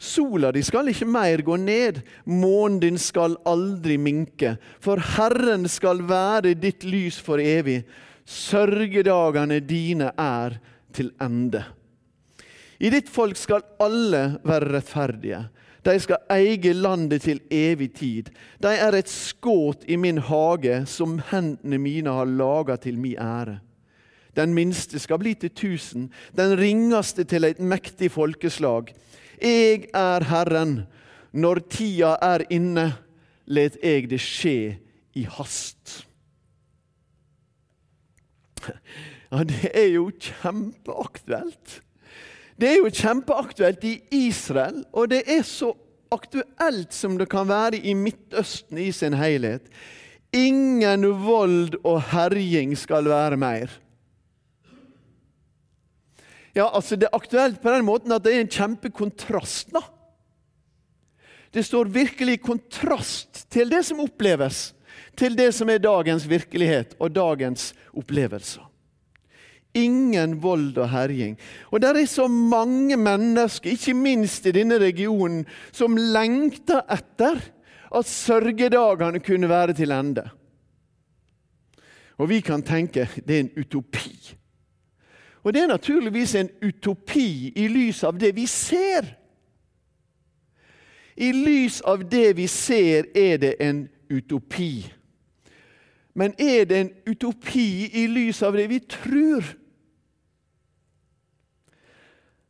Sola 0.03 0.51
di 0.51 0.60
skal 0.65 0.89
ikke 0.91 1.07
mer 1.07 1.41
gå 1.48 1.55
ned, 1.63 2.01
månen 2.27 2.81
din 2.81 2.98
skal 3.00 3.38
aldri 3.48 3.95
minke, 3.95 4.57
for 4.83 5.00
Herren 5.15 5.63
skal 5.72 6.03
være 6.10 6.57
ditt 6.60 6.83
lys 6.83 7.22
for 7.24 7.39
evig. 7.39 7.86
Sørgedagene 8.27 9.62
dine 9.63 10.12
er 10.19 10.57
til 10.95 11.13
ende. 11.24 11.63
I 12.83 12.91
ditt 12.91 13.07
folk 13.12 13.39
skal 13.39 13.63
alle 13.79 14.41
være 14.43 14.74
rettferdige. 14.75 15.39
De 15.83 15.95
skal 16.00 16.24
eie 16.31 16.74
landet 16.75 17.24
til 17.24 17.39
evig 17.51 17.93
tid. 17.95 18.31
De 18.63 18.72
er 18.72 18.95
et 18.95 19.12
skudd 19.12 19.83
i 19.88 19.95
min 20.00 20.19
hage, 20.19 20.83
som 20.88 21.19
hendene 21.31 21.79
mine 21.79 22.12
har 22.12 22.27
laga 22.27 22.75
til 22.75 23.00
min 23.00 23.19
ære. 23.19 23.62
Den 24.36 24.53
minste 24.53 25.00
skal 25.00 25.19
bli 25.22 25.36
til 25.38 25.51
tusen, 25.55 26.10
den 26.36 26.57
ringeste 26.60 27.24
til 27.24 27.43
et 27.43 27.60
mektig 27.60 28.12
folkeslag. 28.12 28.91
Jeg 29.42 29.88
er 29.94 30.25
Herren. 30.30 30.84
Når 31.34 31.63
tida 31.74 32.16
er 32.22 32.46
inne, 32.54 32.92
let 33.46 33.78
jeg 33.84 34.10
det 34.12 34.22
skje 34.22 34.58
i 35.18 35.24
hast. 35.30 36.04
Ja, 39.34 39.42
det 39.50 39.72
er 39.74 39.88
jo 39.96 40.12
kjempeaktuelt. 40.13 41.80
Det 42.54 42.70
er 42.70 42.75
jo 42.84 42.92
kjempeaktuelt 42.94 43.84
i 43.90 43.96
Israel, 44.13 44.84
og 44.94 45.10
det 45.10 45.24
er 45.25 45.42
så 45.48 45.72
aktuelt 46.13 46.94
som 46.94 47.18
det 47.18 47.25
kan 47.32 47.50
være 47.50 47.80
i 47.82 47.96
Midtøsten 47.98 48.78
i 48.78 48.92
sin 48.94 49.18
helhet. 49.18 49.66
Ingen 50.34 51.08
vold 51.25 51.80
og 51.82 52.02
herjing 52.13 52.78
skal 52.78 53.10
være 53.10 53.38
mer. 53.42 53.74
Ja, 56.53 56.69
altså 56.69 56.95
Det 56.95 57.07
er 57.10 57.17
aktuelt 57.17 57.62
på 57.62 57.72
den 57.74 57.86
måten 57.86 58.13
at 58.13 58.24
det 58.24 58.36
er 58.36 58.43
en 58.43 58.51
kjempekontrast. 58.51 59.74
da. 59.74 59.81
Det 61.53 61.63
står 61.65 61.86
virkelig 61.86 62.41
kontrast 62.41 63.45
til 63.50 63.69
det 63.69 63.83
som 63.86 64.01
oppleves, 64.01 64.74
til 65.15 65.36
det 65.38 65.51
som 65.53 65.69
er 65.69 65.81
dagens 65.81 66.25
virkelighet 66.29 66.95
og 67.00 67.13
dagens 67.13 67.74
opplevelser. 67.93 68.69
Ingen 69.74 70.36
vold 70.41 70.77
og 70.77 70.89
herjing. 70.89 71.38
Og 71.72 71.81
det 71.81 71.89
er 71.89 72.05
så 72.05 72.27
mange 72.27 72.98
mennesker, 72.98 73.74
ikke 73.74 73.93
minst 73.93 74.45
i 74.45 74.53
denne 74.53 74.77
regionen, 74.77 75.45
som 75.72 75.98
lengter 75.98 76.81
etter 76.93 77.41
at 77.93 78.10
sørgedagene 78.10 79.22
kunne 79.22 79.50
være 79.50 79.74
til 79.74 79.91
ende. 79.91 80.25
Og 82.17 82.29
vi 82.29 82.41
kan 82.45 82.62
tenke 82.62 83.07
det 83.25 83.36
er 83.36 83.45
en 83.45 83.53
utopi. 83.57 84.38
Og 85.43 85.53
det 85.53 85.62
er 85.62 85.67
naturligvis 85.67 86.35
en 86.35 86.50
utopi 86.63 87.51
i 87.55 87.67
lys 87.67 88.03
av 88.03 88.19
det 88.19 88.31
vi 88.35 88.45
ser. 88.47 89.09
I 91.15 91.31
lys 91.31 91.81
av 91.81 92.05
det 92.09 92.38
vi 92.38 92.47
ser, 92.47 93.09
er 93.15 93.38
det 93.38 93.55
en 93.62 93.83
utopi. 94.09 94.93
Men 96.15 96.33
er 96.39 96.65
det 96.69 96.79
en 96.79 96.93
utopi 97.09 97.89
i 97.93 98.07
lys 98.07 98.41
av 98.45 98.55
det 98.57 98.69
vi 98.69 98.79
tror? 98.79 99.43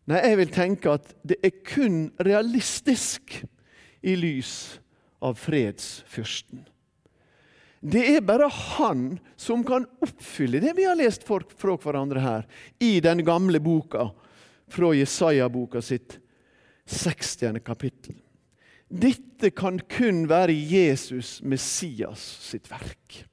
Nei, 0.06 0.20
jeg 0.20 0.38
vil 0.38 0.52
tenke 0.52 0.94
at 1.00 1.14
det 1.24 1.40
er 1.44 1.56
kun 1.66 2.12
realistisk 2.20 3.40
i 4.04 4.16
lys 4.20 4.82
av 5.24 5.40
fredsfyrsten. 5.40 6.68
Det 7.84 8.04
er 8.16 8.22
bare 8.24 8.48
han 8.48 9.18
som 9.36 9.64
kan 9.68 9.84
oppfylle 10.04 10.62
det 10.64 10.72
vi 10.78 10.86
har 10.88 10.96
lest 10.96 11.26
fra 11.28 11.76
hverandre 11.76 12.22
her 12.24 12.46
i 12.80 13.02
den 13.04 13.26
gamle 13.28 13.60
boka 13.60 14.08
fra 14.72 14.94
Jesaja-boka 14.96 15.82
sitt 15.84 16.16
60. 16.88 17.60
kapittel. 17.66 18.16
Dette 18.88 19.52
kan 19.52 19.82
kun 19.90 20.24
være 20.30 20.56
Jesus, 20.56 21.42
Messias, 21.44 22.24
sitt 22.48 22.72
verk. 22.72 23.24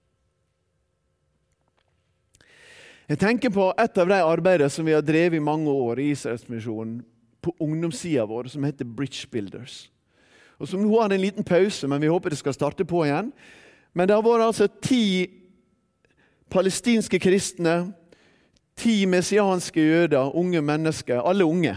Jeg 3.10 3.18
tenker 3.22 3.54
på 3.54 3.68
et 3.78 3.98
av 3.98 4.10
de 4.10 4.18
arbeidene 4.18 4.70
som 4.70 4.86
vi 4.86 4.94
har 4.94 5.06
drevet 5.06 5.38
i 5.38 5.42
mange 5.42 5.70
år 5.70 6.02
i 6.02 6.10
Israelsmisjonen 6.14 7.00
på 7.42 7.54
ungdomssida 7.62 8.26
vår, 8.26 8.50
som 8.50 8.66
heter 8.66 8.86
Bridge 8.86 9.30
Builders. 9.30 9.90
Og 10.58 10.68
Som 10.68 10.82
nå 10.84 10.92
har 11.00 11.10
en 11.10 11.22
liten 11.22 11.46
pause, 11.46 11.88
men 11.88 12.02
vi 12.02 12.10
håper 12.10 12.30
det 12.30 12.38
skal 12.38 12.54
starte 12.54 12.84
på 12.84 13.06
igjen. 13.06 13.30
Men 13.94 14.08
det 14.08 14.16
har 14.16 14.24
vært 14.24 14.46
altså 14.46 14.68
ti 14.82 15.04
palestinske 16.50 17.20
kristne, 17.22 17.92
ti 18.78 19.04
messianske 19.10 19.82
jøder, 19.82 20.34
unge 20.38 20.62
mennesker, 20.64 21.22
alle 21.22 21.46
unge, 21.46 21.76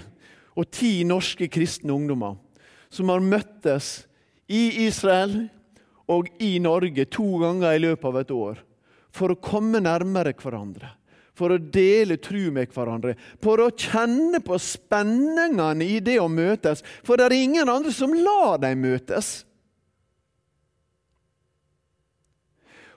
og 0.53 0.69
ti 0.73 1.01
norske 1.07 1.49
kristne 1.51 1.93
ungdommer 1.93 2.37
som 2.93 3.09
har 3.09 3.23
møttes 3.25 4.03
i 4.45 4.85
Israel 4.85 5.47
og 6.11 6.29
i 6.43 6.59
Norge 6.61 7.07
to 7.09 7.25
ganger 7.41 7.73
i 7.73 7.81
løpet 7.81 8.05
av 8.09 8.19
et 8.21 8.33
år 8.35 8.59
for 9.13 9.33
å 9.33 9.41
komme 9.41 9.81
nærmere 9.81 10.35
hverandre 10.37 10.91
for 11.33 11.53
å 11.53 11.57
dele 11.57 12.19
tru 12.21 12.51
med 12.53 12.69
hverandre, 12.73 13.15
for 13.41 13.61
å 13.63 13.71
kjenne 13.73 14.37
på 14.45 14.57
spenningene 14.61 15.85
i 15.85 15.97
det 16.03 16.19
å 16.21 16.29
møtes. 16.29 16.83
For 17.05 17.17
det 17.17 17.25
er 17.25 17.37
ingen 17.39 17.71
andre 17.73 17.93
som 17.93 18.13
lar 18.13 18.59
dem 18.61 18.83
møtes. 18.85 19.39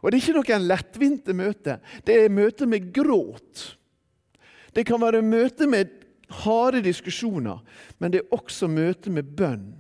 Og 0.06 0.12
Det 0.12 0.20
er 0.20 0.22
ikke 0.22 0.38
noen 0.38 0.66
lettvinte 0.70 1.34
møte. 1.34 1.80
Det 2.06 2.14
er 2.14 2.30
møte 2.30 2.66
med 2.70 2.92
gråt. 2.94 3.62
Det 4.70 4.84
kan 4.86 5.02
være 5.02 5.18
møte 5.26 5.66
med 5.66 5.90
harde 6.44 6.78
diskusjoner, 6.84 7.58
men 7.98 8.12
det 8.14 8.20
er 8.20 8.36
også 8.36 8.68
møte 8.70 9.10
med 9.10 9.26
bønn. 9.34 9.72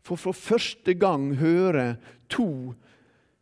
For 0.00 0.16
for 0.16 0.32
første 0.32 0.94
gang 0.96 1.34
høre 1.36 1.98
to 2.32 2.72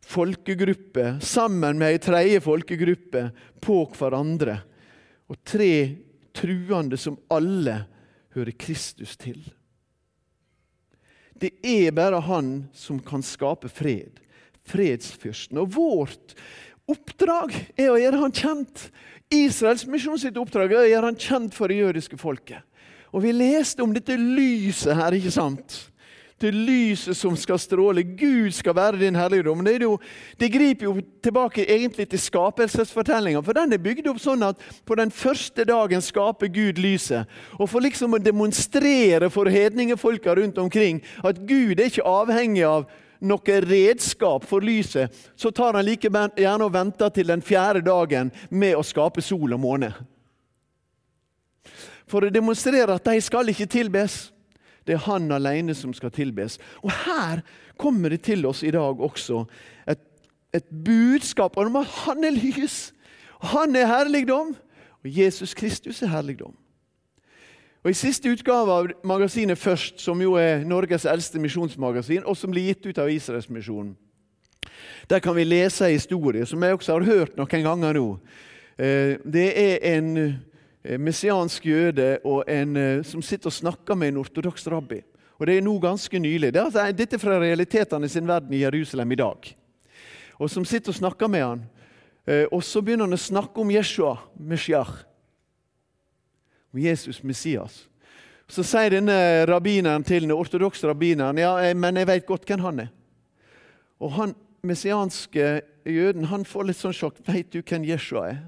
folkegrupper 0.03 1.21
sammen 1.23 1.79
med 1.79 1.93
ei 1.95 2.01
tredje 2.03 2.43
folkegruppe 2.43 3.29
på 3.63 3.77
hverandre. 3.95 4.57
Og 5.31 5.39
tre 5.47 5.71
truende 6.35 6.99
som 6.99 7.15
alle 7.31 7.85
hører 8.35 8.51
Kristus 8.59 9.15
til. 9.15 9.39
Det 11.39 11.55
er 11.63 11.95
bare 11.95 12.19
han 12.27 12.65
som 12.75 12.99
kan 12.99 13.23
skape 13.23 13.71
fred. 13.71 14.24
Fredsfyrsten. 14.69 15.59
Og 15.61 15.73
vårt 15.75 16.35
oppdrag 16.89 17.53
er 17.77 17.91
å 17.91 17.99
gjøre 17.99 18.21
han 18.21 18.35
kjent. 18.35 18.87
Israels 19.33 19.85
misjon 19.89 20.21
sitt 20.21 20.37
oppdrag 20.37 20.73
er 20.73 20.83
å 20.83 20.89
gjøre 20.89 21.11
han 21.11 21.19
kjent 21.19 21.57
for 21.57 21.71
det 21.71 21.81
jødiske 21.81 22.19
folket. 22.21 22.61
Og 23.15 23.23
Vi 23.23 23.31
leste 23.31 23.83
om 23.83 23.93
dette 23.95 24.17
lyset 24.19 24.95
her, 24.97 25.15
ikke 25.15 25.31
sant? 25.31 25.85
Det 26.35 26.49
lyset 26.51 27.15
som 27.15 27.31
skal 27.39 27.55
stråle. 27.63 28.03
Gud 28.03 28.51
skal 28.51 28.75
være 28.75 28.99
din 28.99 29.15
herligdom. 29.15 29.61
Det, 29.63 29.77
jo, 29.85 29.93
det 30.35 30.49
griper 30.51 30.89
jo 30.89 30.97
tilbake 31.23 31.63
egentlig 31.63 32.09
til 32.11 32.19
skapelsesfortellinga. 32.19 33.39
For 33.39 33.55
den 33.55 33.71
er 33.71 33.79
bygd 33.79 34.09
opp 34.11 34.19
sånn 34.19 34.43
at 34.43 34.59
på 34.83 34.97
den 34.99 35.13
første 35.15 35.63
dagen 35.63 36.03
skaper 36.03 36.51
Gud 36.51 36.81
lyset. 36.83 37.23
Og 37.55 37.71
for 37.71 37.79
liksom 37.79 38.17
å 38.17 38.19
demonstrere 38.19 39.31
for 39.31 39.47
hedningefolka 39.47 40.35
rundt 40.35 40.59
omkring 40.59 40.99
at 41.23 41.39
Gud 41.47 41.79
er 41.79 41.87
ikke 41.87 42.03
avhengig 42.03 42.67
av 42.67 42.83
noe 43.21 43.59
redskap 43.63 44.45
for 44.47 44.63
lyset, 44.63 45.13
så 45.35 45.51
tar 45.51 45.77
han 45.77 45.85
like 45.85 46.09
gjerne 46.09 46.67
og 46.67 46.73
venter 46.73 47.09
til 47.09 47.27
den 47.31 47.43
fjerde 47.45 47.83
dagen 47.85 48.31
med 48.49 48.75
å 48.75 48.83
skape 48.83 49.23
sol 49.23 49.53
og 49.55 49.61
måne. 49.63 49.91
For 52.05 52.25
å 52.25 52.33
demonstrere 52.33 52.95
at 52.95 53.05
de 53.07 53.21
skal 53.23 53.49
ikke 53.49 53.69
tilbes. 53.69 54.31
Det 54.85 54.93
er 54.93 55.05
Han 55.07 55.31
alene 55.31 55.73
som 55.73 55.93
skal 55.93 56.11
tilbes. 56.13 56.59
Og 56.83 56.91
Her 56.91 57.41
kommer 57.77 58.09
det 58.09 58.21
til 58.21 58.45
oss 58.45 58.63
i 58.63 58.71
dag 58.71 59.01
også 59.01 59.45
et, 59.89 60.03
et 60.53 60.67
budskap 60.69 61.57
om 61.57 61.81
at 61.81 61.89
han 62.05 62.23
er 62.23 62.37
lys. 62.37 62.93
Han 63.51 63.75
er 63.75 63.89
herligdom, 63.89 64.53
og 65.03 65.09
Jesus 65.09 65.53
Kristus 65.53 66.01
er 66.01 66.13
herligdom. 66.13 66.53
Og 67.85 67.91
I 67.91 67.97
siste 67.97 68.31
utgave 68.33 68.73
av 68.73 68.87
magasinet 69.05 69.59
Først, 69.61 69.99
som 70.01 70.21
jo 70.21 70.33
er 70.41 70.65
Norges 70.65 71.05
eldste 71.05 71.39
misjonsmagasin, 71.39 72.25
og 72.25 72.33
som 72.37 72.49
blir 72.51 72.71
gitt 72.71 72.89
ut 72.89 72.97
av 72.97 73.11
Israelsmisjonen, 73.13 73.93
der 75.09 75.21
kan 75.21 75.35
vi 75.37 75.45
lese 75.45 75.85
en 75.85 75.93
historie 75.93 76.45
som 76.49 76.63
jeg 76.63 76.73
også 76.73 76.97
har 76.97 77.05
hørt 77.05 77.37
noen 77.37 77.63
ganger 77.63 77.93
nå. 77.93 78.07
Eh, 78.81 79.21
det 79.21 79.51
er 79.53 79.77
en 79.93 80.09
Eh, 80.85 80.99
messiansk 81.01 81.65
jøde 81.65 82.19
en 82.47 82.77
eh, 82.77 83.03
som 83.03 83.21
sitter 83.21 83.49
og 83.49 83.53
snakker 83.53 83.97
med 83.97 84.11
en 84.11 84.19
ortodoks 84.21 84.67
rabbi. 84.67 85.01
Og 85.39 85.47
Det 85.47 85.57
er 85.57 85.61
nå 85.61 85.79
ganske 85.79 86.19
nylig. 86.19 86.55
Altså, 86.55 86.91
dette 86.91 87.15
er 87.15 87.19
fra 87.19 87.39
realitetene 87.39 88.09
sin 88.09 88.27
verden 88.27 88.53
i 88.53 88.61
Jerusalem 88.61 89.11
i 89.11 89.15
dag. 89.15 89.55
Og 90.39 90.49
Som 90.49 90.65
sitter 90.65 90.89
og 90.89 90.95
snakker 90.95 91.27
med 91.27 91.43
han. 91.43 91.65
Og 92.51 92.63
så 92.63 92.81
begynner 92.81 93.05
han 93.05 93.13
å 93.13 93.17
snakke 93.17 93.61
om 93.61 93.71
Jeshua, 93.71 94.17
Meshiach. 94.39 95.04
Om 96.75 96.81
Jesus, 96.81 97.23
Messias. 97.23 97.85
Så 98.51 98.59
sier 98.67 98.91
denne 98.91 99.45
rabbineren 99.47 100.03
til 100.03 100.25
den 100.25 100.33
ortodokse 100.35 100.89
rabbineren 100.89 101.37
ja, 101.39 101.53
men 101.71 101.95
jeg 101.95 102.09
vet 102.09 102.25
godt 102.27 102.49
hvem 102.49 102.65
han 102.65 102.81
er. 102.83 102.89
Og 104.03 104.11
han 104.17 104.33
messianske 104.67 105.45
jøden 105.87 106.27
han 106.27 106.43
får 106.43 106.65
litt 106.67 106.79
sånn 106.81 106.97
sjokk. 106.97 107.21
Vet 107.29 107.53
du 107.53 107.61
hvem 107.61 107.85
Jeshua 107.87 108.25
er? 108.33 108.41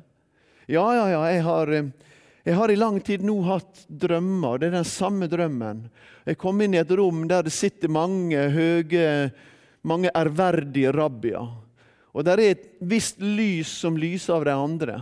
Ja, 0.67 0.83
ja, 0.91 1.05
ja, 1.13 1.21
jeg 1.31 1.45
har 1.45 1.71
jeg 1.71 2.57
har 2.57 2.73
i 2.73 2.75
lang 2.75 2.97
tid 3.07 3.23
nå 3.23 3.37
hatt 3.47 3.85
drømmer, 3.87 4.59
det 4.59 4.67
er 4.67 4.75
den 4.75 4.89
samme 4.91 5.29
drømmen. 5.31 5.85
Jeg 6.27 6.39
kom 6.39 6.59
inn 6.63 6.75
i 6.75 6.81
et 6.81 6.91
rom 6.99 7.23
der 7.31 7.47
det 7.47 7.53
sitter 7.55 7.91
mange 7.91 8.43
høye, 8.51 9.05
mange 9.87 10.11
ærverdige 10.11 10.91
rabbier. 10.95 11.47
Og 12.11 12.27
der 12.27 12.43
er 12.43 12.57
et 12.57 12.67
visst 12.83 13.23
lys 13.23 13.71
som 13.85 13.95
lyser 13.95 14.35
av 14.35 14.45
de 14.49 14.57
andre. 14.67 14.99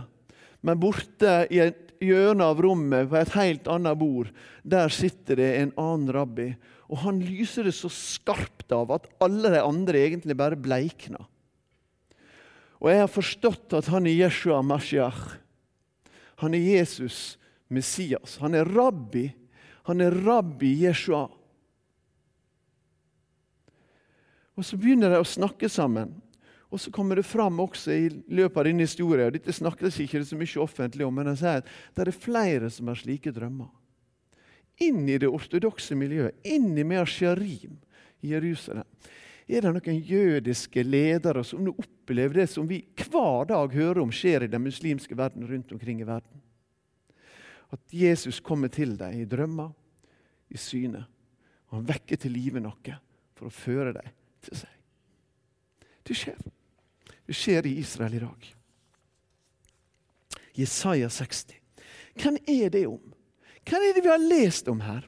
Men 0.62 0.78
borte 0.78 1.40
i 1.50 1.64
et 1.66 1.85
hjørne 2.02 2.46
av 2.46 2.60
rommet, 2.62 3.08
på 3.10 3.18
et 3.20 3.34
helt 3.36 3.68
annet 3.70 3.98
bord, 4.00 4.32
der 4.62 4.92
sitter 4.92 5.38
det 5.40 5.50
en 5.60 5.72
annen 5.80 6.12
rabbi. 6.14 6.50
Og 6.90 7.00
han 7.02 7.18
lyser 7.22 7.66
det 7.66 7.74
så 7.74 7.90
skarpt 7.92 8.72
av 8.74 8.92
at 8.94 9.08
alle 9.22 9.50
de 9.54 9.62
andre 9.62 10.04
egentlig 10.04 10.36
bare 10.38 10.58
bleikner. 10.58 11.24
Og 12.78 12.90
jeg 12.92 13.02
har 13.02 13.10
forstått 13.10 13.74
at 13.78 13.88
han 13.90 14.06
er 14.06 14.18
Jeshua 14.18 14.60
Mashiach. 14.62 15.38
Han 16.44 16.54
er 16.54 16.66
Jesus, 16.76 17.38
Messias. 17.72 18.36
Han 18.42 18.54
er 18.54 18.68
rabbi. 18.68 19.30
Han 19.88 20.02
er 20.04 20.14
rabbi 20.26 20.74
Jeshua. 20.84 21.24
Og 24.56 24.64
Så 24.64 24.78
begynner 24.80 25.12
de 25.12 25.20
å 25.20 25.28
snakke 25.28 25.68
sammen. 25.72 26.14
Og 26.76 26.80
Så 26.80 26.90
kommer 26.92 27.16
det 27.16 27.24
fram 27.24 27.56
også 27.62 27.94
i 27.96 28.08
løpet 28.36 28.58
av 28.60 28.66
denne 28.68 28.84
historien, 28.84 29.32
dette 29.32 29.52
snakkes 29.56 29.96
ikke 30.04 30.20
så 30.28 30.36
mye 30.36 30.60
offentlig 30.60 31.06
om, 31.06 31.14
men 31.16 31.30
han 31.30 31.38
sier 31.40 31.62
at 31.62 31.68
det 31.96 32.04
er 32.04 32.12
flere 32.12 32.68
som 32.68 32.90
har 32.90 32.98
slike 33.00 33.32
drømmer. 33.32 33.70
Inn 34.84 35.06
i 35.08 35.16
det 35.16 35.30
ortodokse 35.32 35.96
miljøet, 35.96 36.36
inn 36.44 36.74
i 36.76 36.84
Mea 36.84 37.06
i 37.08 38.28
Jerusalem, 38.28 38.84
er 39.48 39.64
det 39.64 39.72
noen 39.72 40.02
jødiske 40.04 40.84
ledere 40.84 41.44
som 41.48 41.62
nå 41.64 41.72
opplever 41.80 42.42
det 42.42 42.46
som 42.52 42.68
vi 42.68 42.82
hver 42.98 43.48
dag 43.48 43.72
hører 43.72 44.02
om 44.02 44.12
skjer 44.12 44.44
i 44.44 44.50
den 44.52 44.66
muslimske 44.66 45.16
verden 45.16 45.46
rundt 45.48 45.72
omkring 45.72 46.02
i 46.02 46.08
verden. 46.08 46.42
At 47.72 47.80
Jesus 47.88 48.42
kommer 48.44 48.68
til 48.68 48.98
deg 49.00 49.16
i 49.22 49.24
drømmer, 49.24 49.72
i 50.52 50.60
syne. 50.60 51.06
Og 51.70 51.80
han 51.80 51.88
vekker 51.88 52.20
til 52.20 52.36
live 52.36 52.60
noe 52.60 52.98
for 53.32 53.48
å 53.48 53.54
føre 53.64 53.96
deg 53.96 54.12
til 54.44 54.60
seg. 54.60 54.76
Det 56.06 56.20
skjer. 56.20 56.55
Det 57.26 57.34
skjer 57.34 57.66
i 57.66 57.76
Israel 57.80 58.14
i 58.14 58.22
dag. 58.22 58.48
Jesaja 60.56 61.08
60. 61.10 61.54
Hvem 62.16 62.38
er 62.48 62.68
det 62.72 62.86
om? 62.86 63.02
Hvem 63.66 63.82
er 63.82 63.94
det 63.94 64.04
vi 64.04 64.12
har 64.12 64.22
lest 64.22 64.68
om 64.68 64.80
her? 64.80 65.04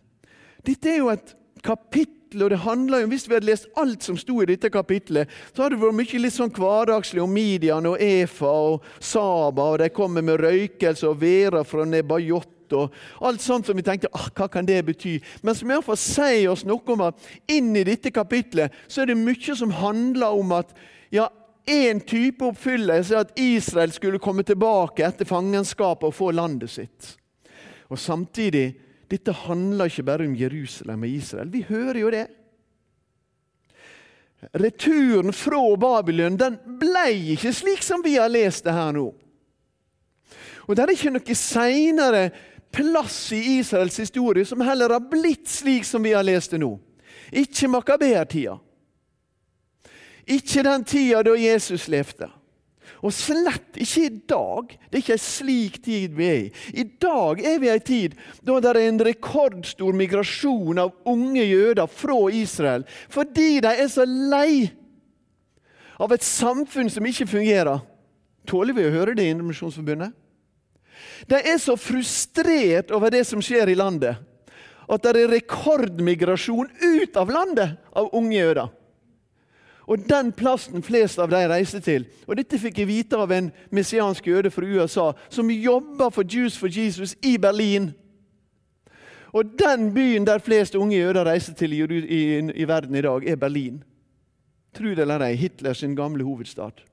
Dette 0.67 0.91
er 0.91 0.99
jo 0.99 1.13
et 1.13 1.35
kapittel 1.65 2.43
og 2.43 2.51
det 2.51 2.59
handler 2.59 3.01
jo, 3.01 3.07
Hvis 3.07 3.29
vi 3.29 3.35
hadde 3.35 3.47
lest 3.47 3.69
alt 3.77 4.05
som 4.05 4.17
sto 4.21 4.43
i 4.43 4.47
dette 4.51 4.69
kapittelet, 4.71 5.31
så 5.55 5.63
hadde 5.63 5.79
det 5.79 5.81
vært 5.81 5.97
mye 5.97 6.21
litt 6.21 6.35
sånn 6.35 6.53
hverdagslig 6.53 7.23
om 7.23 7.33
Midian 7.33 7.89
og 7.89 8.03
Efa 8.05 8.51
og 8.53 8.85
Saba, 9.01 9.71
og 9.73 9.79
de 9.81 9.89
kommer 9.89 10.23
med 10.23 10.43
røykelse 10.43 11.09
og 11.09 11.23
Vera 11.23 11.65
fra 11.65 11.87
Nebajot 11.89 12.77
og 12.77 12.93
alt 13.25 13.41
sånt 13.41 13.65
som 13.65 13.79
vi 13.79 13.85
tenkte 13.87 14.11
ah, 14.13 14.29
hva 14.37 14.45
kan 14.53 14.67
det 14.69 14.83
bety? 14.85 15.15
Men 15.41 15.57
som 15.57 15.71
iallfall 15.73 15.97
sier 15.97 16.51
oss 16.53 16.67
noe 16.69 16.85
om 16.93 17.07
at 17.07 17.31
inn 17.49 17.73
i 17.73 17.87
dette 17.89 18.13
kapitlet 18.13 18.75
så 18.89 19.03
er 19.03 19.09
det 19.09 19.17
mye 19.17 19.57
som 19.57 19.73
handler 19.73 20.37
om 20.37 20.53
at 20.59 20.75
ja, 21.09 21.31
én 21.69 22.01
type 22.01 22.45
oppfyllelse 22.45 23.17
at 23.19 23.33
Israel 23.41 23.93
skulle 23.93 24.21
komme 24.23 24.43
tilbake 24.47 25.05
etter 25.07 25.29
fangenskapet 25.29 26.09
og 26.09 26.17
få 26.17 26.31
landet 26.33 26.73
sitt. 26.73 27.15
Og 27.89 28.01
samtidig 28.01 28.73
dette 29.09 29.33
handler 29.47 29.89
ikke 29.89 30.05
bare 30.05 30.27
om 30.29 30.37
Jerusalem 30.37 31.07
og 31.07 31.09
Israel. 31.09 31.53
Vi 31.53 31.65
hører 31.69 32.01
jo 32.01 32.11
det. 32.13 32.27
Returen 34.53 35.33
fra 35.35 35.63
Babylon 35.81 36.37
den 36.39 36.59
ble 36.79 37.09
ikke 37.35 37.53
slik 37.57 37.83
som 37.83 38.05
vi 38.05 38.15
har 38.17 38.31
lest 38.31 38.69
det 38.69 38.77
her 38.77 38.93
nå. 38.95 39.09
Og 40.69 40.77
Det 40.77 40.85
er 40.85 40.93
ikke 40.93 41.15
noe 41.15 41.35
seinere 41.35 42.29
plass 42.73 43.33
i 43.33 43.41
Israels 43.59 43.97
historie 43.99 44.45
som 44.45 44.61
heller 44.61 44.93
har 44.93 45.09
blitt 45.11 45.49
slik 45.49 45.87
som 45.89 46.05
vi 46.05 46.13
har 46.13 46.27
lest 46.27 46.53
det 46.53 46.61
nå. 46.61 46.75
Ikke 47.33 47.71
makabeertida. 47.73 48.59
Ikke 50.29 50.65
den 50.67 50.85
tida 50.85 51.23
da 51.25 51.37
Jesus 51.39 51.89
levde. 51.89 52.29
Og 52.99 53.13
slett 53.15 53.79
ikke 53.79 54.05
i 54.07 54.15
dag. 54.29 54.73
Det 54.89 54.99
er 54.99 55.03
ikke 55.05 55.17
en 55.17 55.23
slik 55.23 55.79
tid 55.85 56.17
vi 56.19 56.27
er 56.29 56.41
i. 56.41 56.49
I 56.83 56.85
dag 57.01 57.43
er 57.47 57.61
vi 57.63 57.69
i 57.69 57.75
en 57.75 57.85
tid 57.85 58.17
da 58.43 58.59
det 58.63 58.73
er 58.73 58.81
en 58.89 59.03
rekordstor 59.09 59.95
migrasjon 59.97 60.83
av 60.83 60.95
unge 61.09 61.45
jøder 61.45 61.87
fra 61.91 62.19
Israel 62.35 62.87
fordi 63.13 63.61
de 63.65 63.71
er 63.71 63.91
så 63.93 64.07
lei 64.09 64.69
av 65.99 66.13
et 66.15 66.25
samfunn 66.25 66.91
som 66.91 67.07
ikke 67.07 67.27
fungerer. 67.27 67.83
Tåler 68.49 68.75
vi 68.75 68.87
å 68.87 68.95
høre 68.95 69.15
det 69.19 69.27
i 69.27 69.33
Indremisjonsforbundet? 69.35 70.15
De 71.29 71.39
er 71.39 71.59
så 71.61 71.75
frustrert 71.79 72.93
over 72.95 73.13
det 73.13 73.25
som 73.27 73.43
skjer 73.45 73.71
i 73.71 73.77
landet, 73.79 74.19
at 74.89 75.05
det 75.05 75.25
er 75.25 75.33
rekordmigrasjon 75.35 76.71
ut 76.71 77.19
av 77.19 77.33
landet 77.35 77.77
av 77.99 78.09
unge 78.17 78.39
jøder. 78.39 78.71
Og 79.89 80.03
den 80.09 80.33
plassen 80.37 80.85
flest 80.85 81.19
av 81.19 81.31
de 81.33 81.41
reiste 81.49 81.81
til 81.81 82.05
Og 82.27 82.37
Dette 82.37 82.59
fikk 82.61 82.83
jeg 82.83 82.91
vite 82.91 83.17
av 83.17 83.33
en 83.33 83.49
messiansk 83.73 84.27
jøde 84.29 84.53
fra 84.53 84.67
USA 84.67 85.07
som 85.33 85.51
jobber 85.51 86.13
for 86.13 86.29
Jews 86.29 86.59
for 86.61 86.69
Jesus 86.69 87.17
i 87.25 87.39
Berlin. 87.41 87.93
Og 89.33 89.45
den 89.59 89.93
byen 89.95 90.27
der 90.27 90.39
flest 90.45 90.77
unge 90.77 90.97
jøder 90.97 91.25
reiser 91.25 91.55
til 91.55 91.73
i, 91.73 91.83
i, 91.85 92.23
i 92.55 92.69
verden 92.69 92.95
i 92.97 93.05
dag, 93.05 93.25
er 93.25 93.37
Berlin. 93.37 93.83
Tro 94.77 94.93
det 94.93 95.05
eller 95.05 95.25
ei, 95.25 95.35
Hitlers 95.37 95.85
gamle 95.97 96.25
hovedstad. 96.25 96.85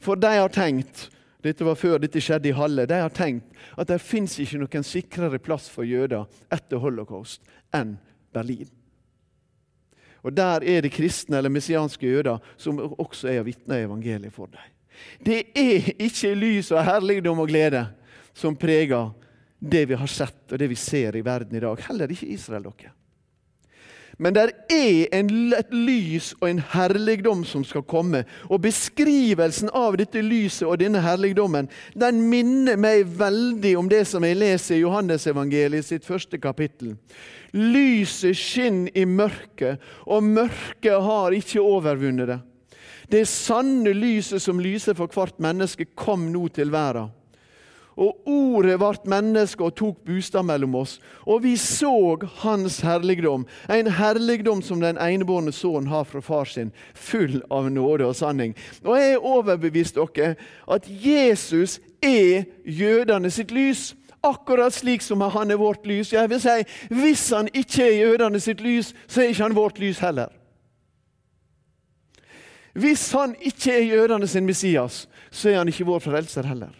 For 0.00 0.14
de 0.14 0.32
har 0.36 0.52
tenkt 0.52 1.10
dette 1.44 1.64
var 1.64 1.76
før 1.78 2.00
dette 2.02 2.20
skjedde 2.20 2.50
i 2.50 2.56
Halle. 2.56 2.88
De 2.88 2.96
har 3.00 3.12
tenkt 3.14 3.52
at 3.78 3.88
det 3.88 4.00
fins 4.02 4.38
ikke 4.42 4.58
noen 4.58 4.86
sikrere 4.86 5.38
plass 5.38 5.68
for 5.70 5.86
jøder 5.86 6.26
etter 6.52 6.80
holocaust 6.82 7.44
enn 7.76 7.96
Berlin. 8.34 8.68
Og 10.26 10.34
Der 10.34 10.64
er 10.66 10.82
det 10.82 10.90
kristne 10.90 11.38
eller 11.38 11.52
messianske 11.54 12.06
jøder 12.06 12.42
som 12.58 12.80
også 12.98 13.30
er 13.30 13.44
vitner 13.46 13.78
i 13.78 13.86
evangeliet 13.86 14.34
for 14.34 14.50
dem. 14.50 14.58
Det 15.22 15.52
er 15.54 15.92
ikke 16.02 16.34
lys 16.34 16.72
og 16.72 16.82
herligdom 16.84 17.38
og 17.38 17.48
glede 17.48 17.84
som 18.34 18.56
preger 18.56 19.12
det 19.60 19.84
vi 19.88 19.94
har 19.94 20.10
sett 20.10 20.52
og 20.52 20.58
det 20.58 20.68
vi 20.72 20.74
ser 20.74 21.16
i 21.16 21.24
verden 21.24 21.56
i 21.56 21.62
dag. 21.62 21.78
Heller 21.88 22.10
ikke 22.10 22.26
Israel. 22.26 22.66
dere. 22.66 22.92
Men 24.16 24.32
det 24.32 24.42
er 24.72 25.08
en, 25.12 25.28
et 25.52 25.72
lys 25.74 26.30
og 26.40 26.48
en 26.48 26.62
herligdom 26.72 27.42
som 27.44 27.64
skal 27.68 27.84
komme. 27.84 28.22
Og 28.48 28.62
beskrivelsen 28.64 29.68
av 29.76 29.98
dette 30.00 30.22
lyset 30.24 30.64
og 30.64 30.78
denne 30.80 31.02
herligdommen 31.04 31.68
den 31.92 32.22
minner 32.30 32.80
meg 32.80 33.04
veldig 33.18 33.74
om 33.76 33.90
det 33.92 34.06
som 34.08 34.24
jeg 34.24 34.38
leser 34.40 34.78
i 34.78 34.82
Johannesevangeliet 34.86 35.84
sitt 35.84 36.08
første 36.08 36.40
kapittel. 36.40 36.94
Lyset 37.52 38.36
skinner 38.36 38.96
i 38.96 39.04
mørket, 39.04 39.84
og 40.08 40.24
mørket 40.24 40.96
har 41.04 41.36
ikke 41.36 41.64
overvunnet 41.64 42.32
det. 42.32 42.40
Det 43.12 43.22
sanne 43.28 43.92
lyset 43.94 44.42
som 44.42 44.58
lyser 44.58 44.96
for 44.98 45.12
hvert 45.12 45.36
menneske, 45.38 45.86
kom 45.94 46.30
nå 46.32 46.48
til 46.56 46.72
verden. 46.72 47.12
Og 47.96 48.28
Ordet 48.28 48.76
ble 48.76 49.08
menneske 49.08 49.64
og 49.64 49.74
tok 49.78 50.02
bostad 50.04 50.44
mellom 50.44 50.74
oss, 50.76 50.98
og 51.24 51.42
vi 51.46 51.54
så 51.56 52.18
Hans 52.42 52.80
herligdom, 52.84 53.46
en 53.72 53.88
herligdom 53.88 54.60
som 54.62 54.82
den 54.84 55.00
enebårne 55.00 55.52
sønnen 55.52 55.88
har 55.88 56.04
fra 56.04 56.20
far 56.20 56.44
sin, 56.44 56.72
full 56.94 57.40
av 57.50 57.70
nåde 57.72 58.04
og 58.04 58.16
sanning. 58.16 58.52
Og 58.84 58.98
jeg 59.00 59.14
er 59.14 59.28
overbevist 59.32 59.96
dere 59.96 60.34
at 60.68 60.88
Jesus 60.88 61.80
er 62.04 62.44
jødene 62.64 63.32
sitt 63.32 63.50
lys. 63.50 63.94
Akkurat 64.24 64.74
slik 64.74 65.04
som 65.04 65.20
han 65.20 65.50
er 65.50 65.60
vårt 65.60 65.86
lys. 65.86 66.12
Jeg 66.12 66.28
vil 66.30 66.40
si, 66.40 66.64
Hvis 66.90 67.30
han 67.30 67.48
ikke 67.54 67.84
er 67.84 68.00
jødene 68.00 68.40
sitt 68.40 68.60
lys, 68.60 68.94
så 69.06 69.22
er 69.22 69.28
ikke 69.30 69.42
han 69.42 69.56
vårt 69.56 69.78
lys 69.78 69.98
heller. 69.98 70.32
Hvis 72.76 73.12
han 73.12 73.36
ikke 73.40 73.72
er 73.72 73.84
jødene 73.88 74.26
sin 74.26 74.46
Messias, 74.46 75.06
så 75.30 75.48
er 75.48 75.58
han 75.58 75.68
ikke 75.68 75.86
vår 75.86 75.98
frelser 75.98 76.44
heller. 76.44 76.74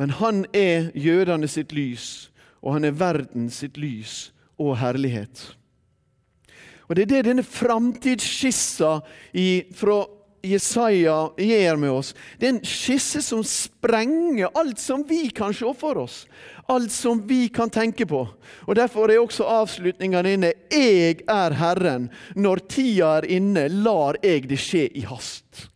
Men 0.00 0.14
han 0.16 0.46
er 0.56 0.86
jødene 0.96 1.48
sitt 1.48 1.74
lys, 1.76 2.30
og 2.64 2.78
han 2.78 2.88
er 2.88 2.96
verden 2.96 3.50
sitt 3.52 3.76
lys 3.76 4.30
og 4.56 4.78
herlighet. 4.80 5.42
Og 6.88 6.96
Det 6.96 7.02
er 7.02 7.10
det 7.10 7.24
denne 7.28 7.44
framtidsskissa 7.44 8.94
fra 9.76 9.98
Jesaja 10.42 11.18
gjør 11.36 11.76
med 11.76 11.92
oss. 11.92 12.14
Det 12.40 12.48
er 12.48 12.54
en 12.54 12.64
skisse 12.64 13.20
som 13.22 13.44
sprenger 13.44 14.48
alt 14.56 14.80
som 14.80 15.04
vi 15.06 15.28
kan 15.28 15.52
se 15.54 15.68
for 15.78 16.00
oss. 16.00 16.24
Alt 16.72 16.90
som 16.96 17.20
vi 17.28 17.48
kan 17.52 17.70
tenke 17.70 18.08
på. 18.08 18.24
Og 18.66 18.74
Derfor 18.76 19.10
er 19.10 19.20
også 19.20 19.44
avslutninga 19.44 20.24
inne 20.24 20.52
'Jeg 20.70 21.20
er 21.28 21.50
Herren'. 21.50 22.08
Når 22.34 22.56
tida 22.68 23.18
er 23.18 23.24
inne, 23.24 23.68
lar 23.68 24.16
jeg 24.22 24.48
det 24.48 24.58
skje 24.58 24.88
i 24.94 25.00
hast. 25.00 25.68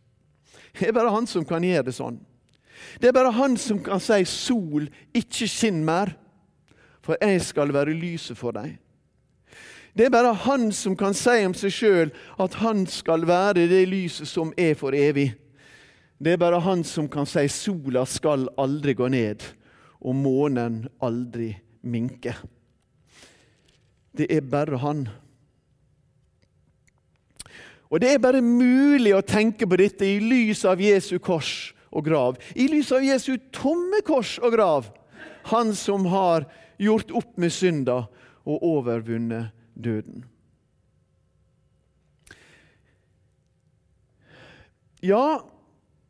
Det 0.79 0.87
er 0.87 0.91
bare 0.91 1.11
Han 1.11 1.27
som 1.27 1.45
kan 1.45 1.61
gjøre 1.61 1.85
det 1.85 1.93
sånn. 1.93 2.19
Det 3.01 3.09
er 3.09 3.15
bare 3.15 3.31
han 3.31 3.57
som 3.57 3.79
kan 3.83 3.99
si 3.99 4.23
'sol, 4.25 4.89
ikke 5.13 5.47
skinn 5.47 5.83
mer', 5.85 6.15
for 7.01 7.17
jeg 7.21 7.41
skal 7.41 7.73
være 7.73 7.93
lyset 7.93 8.37
for 8.37 8.51
deg. 8.51 8.77
Det 9.97 10.05
er 10.05 10.09
bare 10.09 10.33
han 10.33 10.71
som 10.71 10.95
kan 10.95 11.13
si 11.13 11.45
om 11.45 11.53
seg 11.53 11.71
sjøl 11.71 12.11
at 12.39 12.53
han 12.53 12.85
skal 12.87 13.27
være 13.27 13.67
det 13.67 13.87
lyset 13.87 14.27
som 14.27 14.53
er 14.57 14.73
for 14.73 14.91
evig. 14.91 15.33
Det 16.19 16.33
er 16.33 16.37
bare 16.37 16.59
han 16.59 16.83
som 16.83 17.09
kan 17.09 17.25
si 17.25 17.47
'sola 17.47 18.05
skal 18.05 18.49
aldri 18.57 18.93
gå 18.93 19.07
ned', 19.07 19.43
og 20.01 20.15
månen 20.15 20.87
aldri 21.01 21.55
minke. 21.83 22.35
Det 24.17 24.27
er 24.29 24.41
bare 24.41 24.77
han. 24.77 25.09
Og 27.89 28.01
Det 28.01 28.13
er 28.13 28.17
bare 28.17 28.41
mulig 28.41 29.15
å 29.15 29.21
tenke 29.21 29.67
på 29.67 29.75
dette 29.75 30.05
i 30.05 30.19
lys 30.19 30.65
av 30.65 30.81
Jesu 30.81 31.19
kors 31.19 31.74
og 31.95 32.05
grav. 32.05 32.37
I 32.55 32.67
lys 32.69 32.91
av 32.91 33.05
Jesu 33.05 33.37
tomme 33.55 34.03
kors 34.05 34.35
og 34.43 34.55
grav. 34.57 34.91
Han 35.51 35.73
som 35.77 36.05
har 36.11 36.47
gjort 36.81 37.13
opp 37.15 37.35
med 37.39 37.53
synda 37.53 38.03
og 38.45 38.63
overvunnet 38.65 39.53
døden. 39.73 40.25
Ja, 45.05 45.45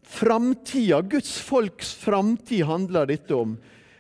framtida, 0.08 1.02
Guds 1.02 1.38
folks 1.44 1.94
framtid 2.00 2.64
handler 2.66 3.10
dette 3.10 3.36
om. 3.36 3.58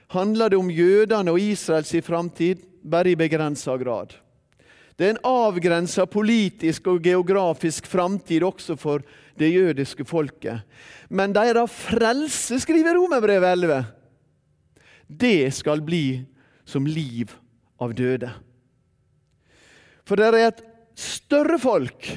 Handler 0.07 0.49
det 0.49 0.57
om 0.57 0.71
jødene 0.71 1.33
og 1.33 1.41
Israels 1.41 1.91
framtid? 2.05 2.63
Bare 2.85 3.11
i 3.11 3.17
begrensa 3.19 3.75
grad. 3.81 4.13
Det 4.95 5.07
er 5.07 5.15
en 5.15 5.25
avgrensa 5.27 6.05
politisk 6.07 6.87
og 6.87 7.03
geografisk 7.03 7.87
framtid 7.89 8.45
også 8.47 8.77
for 8.79 9.03
det 9.39 9.51
jødiske 9.53 10.05
folket. 10.07 10.63
Men 11.09 11.35
deres 11.35 11.71
frelse, 11.71 12.59
skriver 12.59 12.97
Romerbrevet 12.97 13.51
11, 13.51 13.85
det 15.07 15.53
skal 15.53 15.83
bli 15.85 16.25
som 16.65 16.85
liv 16.85 17.33
av 17.81 17.93
døde. 17.93 18.31
For 20.05 20.17
det 20.17 20.29
er 20.29 20.47
et 20.47 20.63
større 20.97 21.59
folk 21.61 22.09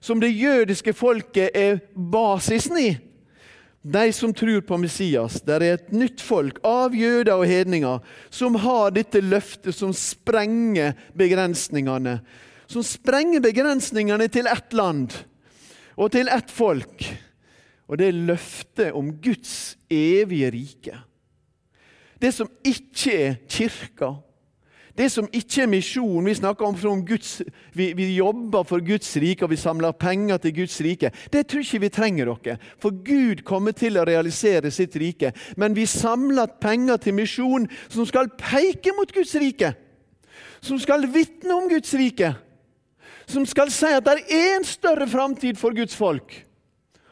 som 0.00 0.20
det 0.20 0.32
jødiske 0.32 0.94
folket 0.96 1.56
er 1.56 1.80
basisen 1.94 2.78
i. 2.80 2.90
De 3.80 4.12
som 4.12 4.32
tror 4.36 4.60
på 4.68 4.76
Messias. 4.76 5.38
Det 5.40 5.56
er 5.56 5.64
et 5.74 5.92
nytt 5.92 6.20
folk 6.20 6.58
av 6.66 6.94
jøder 6.96 7.32
og 7.40 7.48
hedninger 7.48 8.00
som 8.32 8.58
har 8.60 8.92
dette 8.92 9.22
løftet 9.24 9.76
som 9.76 9.92
sprenger 9.96 10.92
begrensningene. 11.16 12.18
Som 12.68 12.84
sprenger 12.84 13.40
begrensningene 13.44 14.28
til 14.32 14.48
ett 14.48 14.76
land 14.76 15.16
og 16.00 16.14
til 16.14 16.30
ett 16.32 16.50
folk. 16.50 17.04
Og 17.90 17.98
det 18.00 18.08
er 18.08 18.24
løftet 18.30 18.96
om 18.96 19.12
Guds 19.20 19.76
evige 19.90 20.50
rike. 20.54 20.96
Det 22.20 22.32
som 22.34 22.48
ikke 22.64 23.14
er 23.16 23.38
kirka, 23.48 24.14
det 24.98 25.06
som 25.12 25.28
ikke 25.32 25.62
er 25.62 25.70
misjon 25.70 26.26
Vi 26.26 26.34
snakker 26.34 26.66
om, 26.66 26.74
om 26.90 27.02
Guds, 27.06 27.38
vi, 27.72 27.92
vi, 27.96 28.16
jobber 28.18 28.66
for 28.68 28.82
Guds 28.84 29.08
rike 29.16 29.46
og 29.46 29.52
vi 29.52 29.56
samler 29.56 29.96
penger 29.96 30.36
til 30.36 30.54
Guds 30.54 30.80
rike. 30.84 31.12
Det 31.32 31.46
tror 31.46 31.62
ikke 31.64 31.80
vi 31.80 31.92
trenger 31.94 32.32
dere, 32.32 32.58
for 32.82 32.90
Gud 32.90 33.44
kommer 33.46 33.72
til 33.72 33.96
å 33.96 34.04
realisere 34.04 34.70
sitt 34.70 34.96
rike. 35.00 35.32
Men 35.56 35.76
vi 35.78 35.86
samler 35.86 36.50
penger 36.60 37.00
til 37.00 37.16
misjon 37.16 37.68
som 37.88 38.06
skal 38.08 38.28
peke 38.36 38.92
mot 38.98 39.14
Guds 39.14 39.34
rike. 39.40 39.72
Som 40.60 40.78
skal 40.82 41.08
vitne 41.08 41.56
om 41.56 41.70
Guds 41.70 41.94
rike 41.96 42.34
som 43.30 43.46
skal 43.48 43.70
si 43.72 43.90
at 43.94 44.06
det 44.06 44.24
er 44.26 44.56
en 44.56 44.66
større 44.66 45.06
framtid 45.10 45.58
for 45.60 45.76
Guds 45.76 45.96
folk 45.96 46.34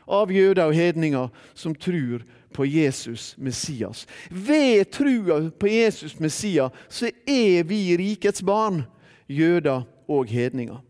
av 0.09 0.33
jøder 0.33 0.71
og 0.71 0.77
hedninger 0.77 1.31
som 1.59 1.75
tror 1.77 2.25
på 2.55 2.65
Jesus 2.67 3.35
Messias. 3.39 4.07
Ved 4.31 4.91
trua 4.95 5.41
på 5.51 5.71
Jesus 5.71 6.17
Messias 6.21 6.73
så 6.89 7.11
er 7.29 7.67
vi 7.69 7.97
rikets 8.01 8.43
barn, 8.43 8.83
jøder 9.29 9.85
og 10.09 10.31
hedninger. 10.33 10.81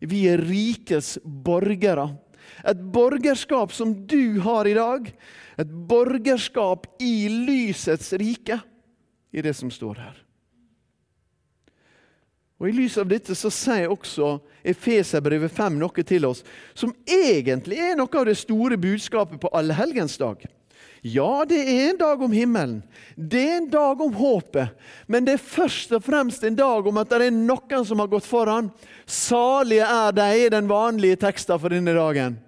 Vi 0.00 0.26
er 0.30 0.42
rikets 0.44 1.16
borgere. 1.24 2.10
Et 2.66 2.78
borgerskap 2.78 3.72
som 3.74 3.94
du 4.06 4.38
har 4.44 4.68
i 4.68 4.76
dag. 4.76 5.10
Et 5.58 5.72
borgerskap 5.88 6.86
i 7.02 7.28
lysets 7.32 8.12
rike, 8.20 8.60
i 9.32 9.42
det 9.42 9.56
som 9.56 9.72
står 9.72 9.98
her. 10.04 10.25
Og 12.56 12.70
I 12.70 12.72
lys 12.72 12.96
av 12.96 13.08
dette 13.10 13.34
så 13.36 13.50
sier 13.52 13.92
også 13.92 14.38
Efeserbrevet 14.66 15.52
5 15.52 15.74
noe 15.76 16.04
til 16.08 16.24
oss 16.28 16.42
som 16.74 16.94
egentlig 17.04 17.78
er 17.84 17.98
noe 17.98 18.12
av 18.16 18.28
det 18.28 18.38
store 18.40 18.78
budskapet 18.80 19.40
på 19.42 19.50
allehelgensdag. 19.52 20.46
Ja, 21.06 21.44
det 21.46 21.58
er 21.60 21.90
en 21.90 21.98
dag 22.00 22.22
om 22.24 22.32
himmelen. 22.32 22.80
Det 23.14 23.42
er 23.44 23.58
en 23.60 23.68
dag 23.70 24.00
om 24.00 24.14
håpet. 24.16 24.72
Men 25.06 25.26
det 25.26 25.36
er 25.36 25.44
først 25.44 25.92
og 25.94 26.02
fremst 26.02 26.42
en 26.44 26.56
dag 26.56 26.88
om 26.88 26.98
at 26.98 27.12
det 27.12 27.28
er 27.28 27.36
noen 27.36 27.84
som 27.86 28.00
har 28.02 28.10
gått 28.10 28.26
foran. 28.26 28.72
Salige 29.06 29.86
er 29.86 30.16
de, 30.16 30.48
den 30.56 30.70
vanlige 30.70 31.20
teksten 31.28 31.60
for 31.62 31.70
denne 31.70 31.94
dagen. 31.94 32.40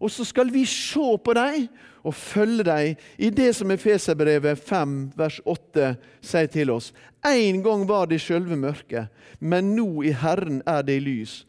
Og 0.00 0.10
så 0.12 0.26
skal 0.26 0.50
vi 0.52 0.64
se 0.68 1.12
på 1.22 1.36
dem 1.36 1.68
og 2.06 2.14
følge 2.14 2.66
dem 2.66 3.06
i 3.18 3.30
det 3.34 3.50
som 3.58 3.72
Efeserbrevet 3.74 4.60
5, 4.62 4.96
vers 5.18 5.40
8 5.44 5.92
sier 6.24 6.50
til 6.52 6.70
oss. 6.76 6.92
En 7.26 7.62
gang 7.64 7.86
var 7.88 8.06
det 8.06 8.20
i 8.20 8.26
sjølve 8.28 8.58
mørket, 8.58 9.10
men 9.40 9.74
nå 9.76 9.88
i 10.06 10.14
Herren 10.14 10.62
er 10.68 10.86
det 10.86 11.00
i 11.00 11.04
lys. 11.04 11.40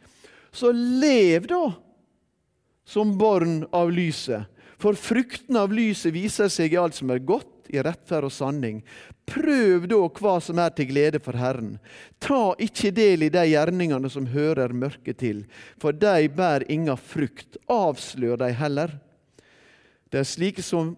Så 0.52 0.74
lev 0.74 1.46
da 1.52 1.66
som 2.88 3.18
barn 3.20 3.62
av 3.76 3.92
lyset, 3.94 4.48
for 4.78 4.98
frukten 4.98 5.58
av 5.60 5.74
lyset 5.74 6.14
viser 6.16 6.50
seg 6.54 6.74
i 6.74 6.82
alt 6.82 6.98
som 6.98 7.12
er 7.14 7.24
godt, 7.26 7.54
i 7.68 7.82
rettferd 7.84 8.30
og 8.30 8.32
sanning. 8.32 8.78
Prøv 9.28 9.90
da 9.92 10.00
hva 10.20 10.38
som 10.40 10.60
er 10.64 10.72
til 10.76 10.88
glede 10.92 11.20
for 11.24 11.36
Herren. 11.36 11.74
Ta 12.24 12.54
ikke 12.64 12.94
del 12.96 13.26
i 13.28 13.34
de 13.34 13.44
gjerningene 13.50 14.12
som 14.12 14.30
hører 14.32 14.72
mørket 14.72 15.20
til, 15.20 15.42
for 15.82 15.92
de 15.92 16.30
bærer 16.32 16.68
inga 16.72 16.96
frukt. 16.96 17.60
Avslør 17.68 18.40
de 18.40 18.54
heller. 18.56 18.96
Det, 20.12 20.24
som, 20.64 20.96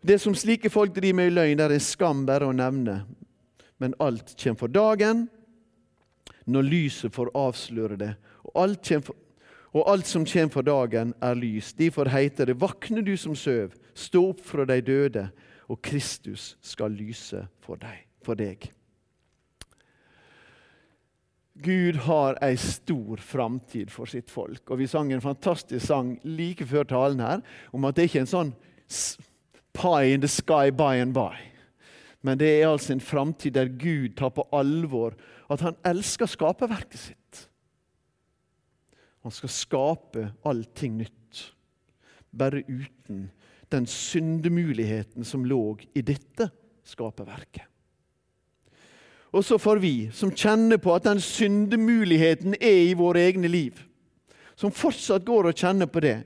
det 0.00 0.18
som 0.20 0.34
slike 0.34 0.70
folk 0.70 0.94
driver 0.94 1.16
med 1.16 1.30
i 1.30 1.34
løgn, 1.34 1.58
det 1.58 1.70
er 1.72 1.82
skam 1.82 2.26
bare 2.26 2.48
å 2.48 2.56
nevne. 2.56 3.04
Men 3.78 3.94
alt 4.00 4.34
kommer 4.40 4.60
for 4.60 4.72
dagen 4.72 5.26
når 6.46 6.68
lyset 6.68 7.14
får 7.14 7.32
avsløre 7.34 7.98
det. 8.00 8.12
Og 8.44 8.62
alt, 8.62 8.92
for, 9.04 9.16
og 9.74 9.90
alt 9.90 10.06
som 10.06 10.26
kommer 10.28 10.52
for 10.52 10.66
dagen, 10.66 11.14
er 11.20 11.34
lys. 11.34 11.72
Derfor 11.72 12.08
heter 12.08 12.46
det:" 12.46 12.60
Vakne 12.60 13.02
du 13.02 13.16
som 13.16 13.34
søv, 13.34 13.74
stå 13.94 14.28
opp 14.30 14.40
fra 14.40 14.64
de 14.64 14.80
døde, 14.80 15.28
og 15.68 15.82
Kristus 15.82 16.56
skal 16.62 16.90
lyse 16.90 17.46
for 17.60 17.76
deg. 17.76 18.06
For 18.22 18.34
deg. 18.34 18.70
Gud 21.62 21.96
har 22.04 22.36
ei 22.44 22.56
stor 22.60 23.20
framtid 23.22 23.90
for 23.90 24.08
sitt 24.10 24.30
folk. 24.30 24.62
Og 24.70 24.78
Vi 24.78 24.86
sang 24.86 25.12
en 25.12 25.24
fantastisk 25.24 25.86
sang 25.86 26.16
like 26.24 26.66
før 26.66 26.84
talen 26.84 27.20
her 27.20 27.40
om 27.72 27.84
at 27.88 27.96
det 27.96 28.08
ikke 28.08 28.18
er 28.18 28.26
en 28.26 28.34
sånn 28.34 28.54
pie 29.76 30.14
in 30.14 30.20
the 30.20 30.28
sky 30.28 30.70
by 30.70 31.00
and 31.00 31.14
by. 31.16 31.36
Men 32.22 32.38
det 32.38 32.48
er 32.48 32.68
altså 32.68 32.92
en 32.92 33.00
framtid 33.00 33.54
der 33.54 33.70
Gud 33.70 34.16
tar 34.18 34.32
på 34.34 34.46
alvor 34.52 35.14
at 35.52 35.62
han 35.62 35.78
elsker 35.86 36.26
skaperverket 36.26 36.98
sitt. 36.98 37.46
Han 39.22 39.34
skal 39.34 39.50
skape 39.50 40.28
allting 40.46 41.00
nytt, 41.00 41.40
bare 42.30 42.62
uten 42.68 43.28
den 43.74 43.86
syndemuligheten 43.90 45.26
som 45.26 45.46
lå 45.46 45.78
i 45.94 46.02
dette 46.06 46.50
skaperverket. 46.86 47.66
Og 49.36 49.44
så 49.44 49.58
får 49.60 49.82
vi, 49.82 49.94
som 50.16 50.32
kjenner 50.32 50.80
på 50.80 50.94
at 50.96 51.04
den 51.04 51.20
syndemuligheten 51.20 52.56
er 52.56 52.86
i 52.86 52.94
våre 52.96 53.26
egne 53.28 53.50
liv, 53.52 53.82
som 54.56 54.72
fortsatt 54.72 55.26
går 55.28 55.50
og 55.50 55.60
kjenner 55.60 55.90
på 55.92 56.00
det, 56.00 56.22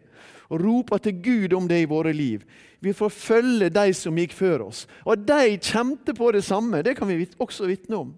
og 0.51 0.63
roper 0.63 1.03
til 1.03 1.19
Gud 1.23 1.57
om 1.59 1.67
det 1.71 1.81
i 1.83 1.89
våre 1.91 2.13
liv. 2.15 2.45
Vi 2.79 2.95
får 2.95 3.11
følge 3.11 3.71
de 3.75 3.91
som 3.95 4.19
gikk 4.19 4.33
før 4.35 4.65
oss. 4.69 4.85
Og 5.05 5.27
de 5.27 5.59
kjente 5.59 6.15
på 6.17 6.31
det 6.35 6.45
samme, 6.47 6.85
det 6.87 6.97
kan 6.99 7.11
vi 7.11 7.27
også 7.39 7.69
vitne 7.71 7.99
om. 7.99 8.15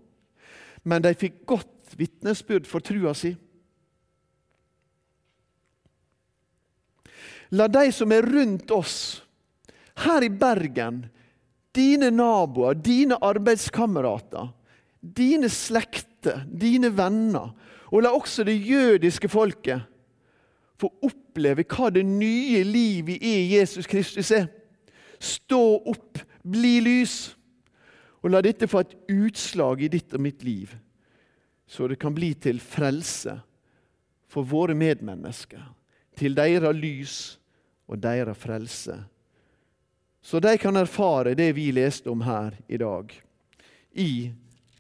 Men 0.85 1.05
de 1.05 1.17
fikk 1.17 1.43
godt 1.49 1.97
vitnesbyrd 1.97 2.69
for 2.69 2.85
trua 2.85 3.13
si. 3.17 3.33
La 7.53 7.69
de 7.69 7.89
som 7.93 8.13
er 8.13 8.25
rundt 8.25 8.71
oss, 8.73 8.97
her 10.05 10.25
i 10.25 10.31
Bergen, 10.33 11.03
dine 11.77 12.09
naboer, 12.13 12.79
dine 12.81 13.19
arbeidskamerater, 13.21 14.53
dine 15.03 15.51
slekter, 15.51 16.45
dine 16.47 16.93
venner, 16.97 17.53
og 17.93 18.05
la 18.05 18.13
også 18.15 18.47
det 18.49 18.57
jødiske 18.57 19.29
folket 19.29 19.83
få 20.83 20.91
oppleve 21.07 21.65
hva 21.69 21.91
det 21.95 22.03
nye 22.07 22.63
livet 22.67 23.23
i 23.23 23.53
Jesus 23.55 23.87
Kristus 23.91 24.33
er. 24.35 24.49
Stå 25.23 25.61
opp, 25.93 26.19
bli 26.43 26.81
lys. 26.83 27.35
Og 28.23 28.31
la 28.31 28.43
dette 28.43 28.69
få 28.71 28.83
et 28.83 28.97
utslag 29.11 29.83
i 29.83 29.91
ditt 29.91 30.15
og 30.15 30.23
mitt 30.23 30.45
liv, 30.47 30.71
så 31.67 31.89
det 31.91 31.99
kan 31.99 32.15
bli 32.15 32.31
til 32.39 32.61
frelse 32.63 33.35
for 34.31 34.47
våre 34.47 34.77
medmennesker, 34.79 35.63
til 36.15 36.37
deres 36.39 36.77
lys 36.79 37.17
og 37.91 37.99
deres 37.99 38.39
frelse. 38.39 38.95
Så 40.23 40.39
de 40.39 40.55
kan 40.63 40.79
erfare 40.79 41.35
det 41.35 41.49
vi 41.57 41.73
leste 41.75 42.13
om 42.13 42.23
her 42.23 42.55
i 42.71 42.79
dag, 42.79 43.11
i 43.99 44.31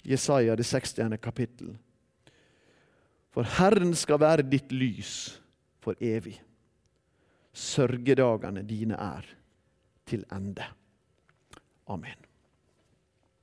Jesaja 0.02 0.56
det 0.56 0.66
60. 0.66 1.18
kapittel. 1.22 1.76
For 3.32 3.46
Herren 3.58 3.94
skal 3.96 4.20
være 4.20 4.44
ditt 4.44 4.72
lys 4.72 5.38
for 5.82 5.96
evig. 6.00 6.36
Sørgedagene 7.52 8.64
dine 8.66 8.98
er 8.98 9.26
til 10.08 10.24
ende. 10.32 10.64
Amen. 11.86 12.31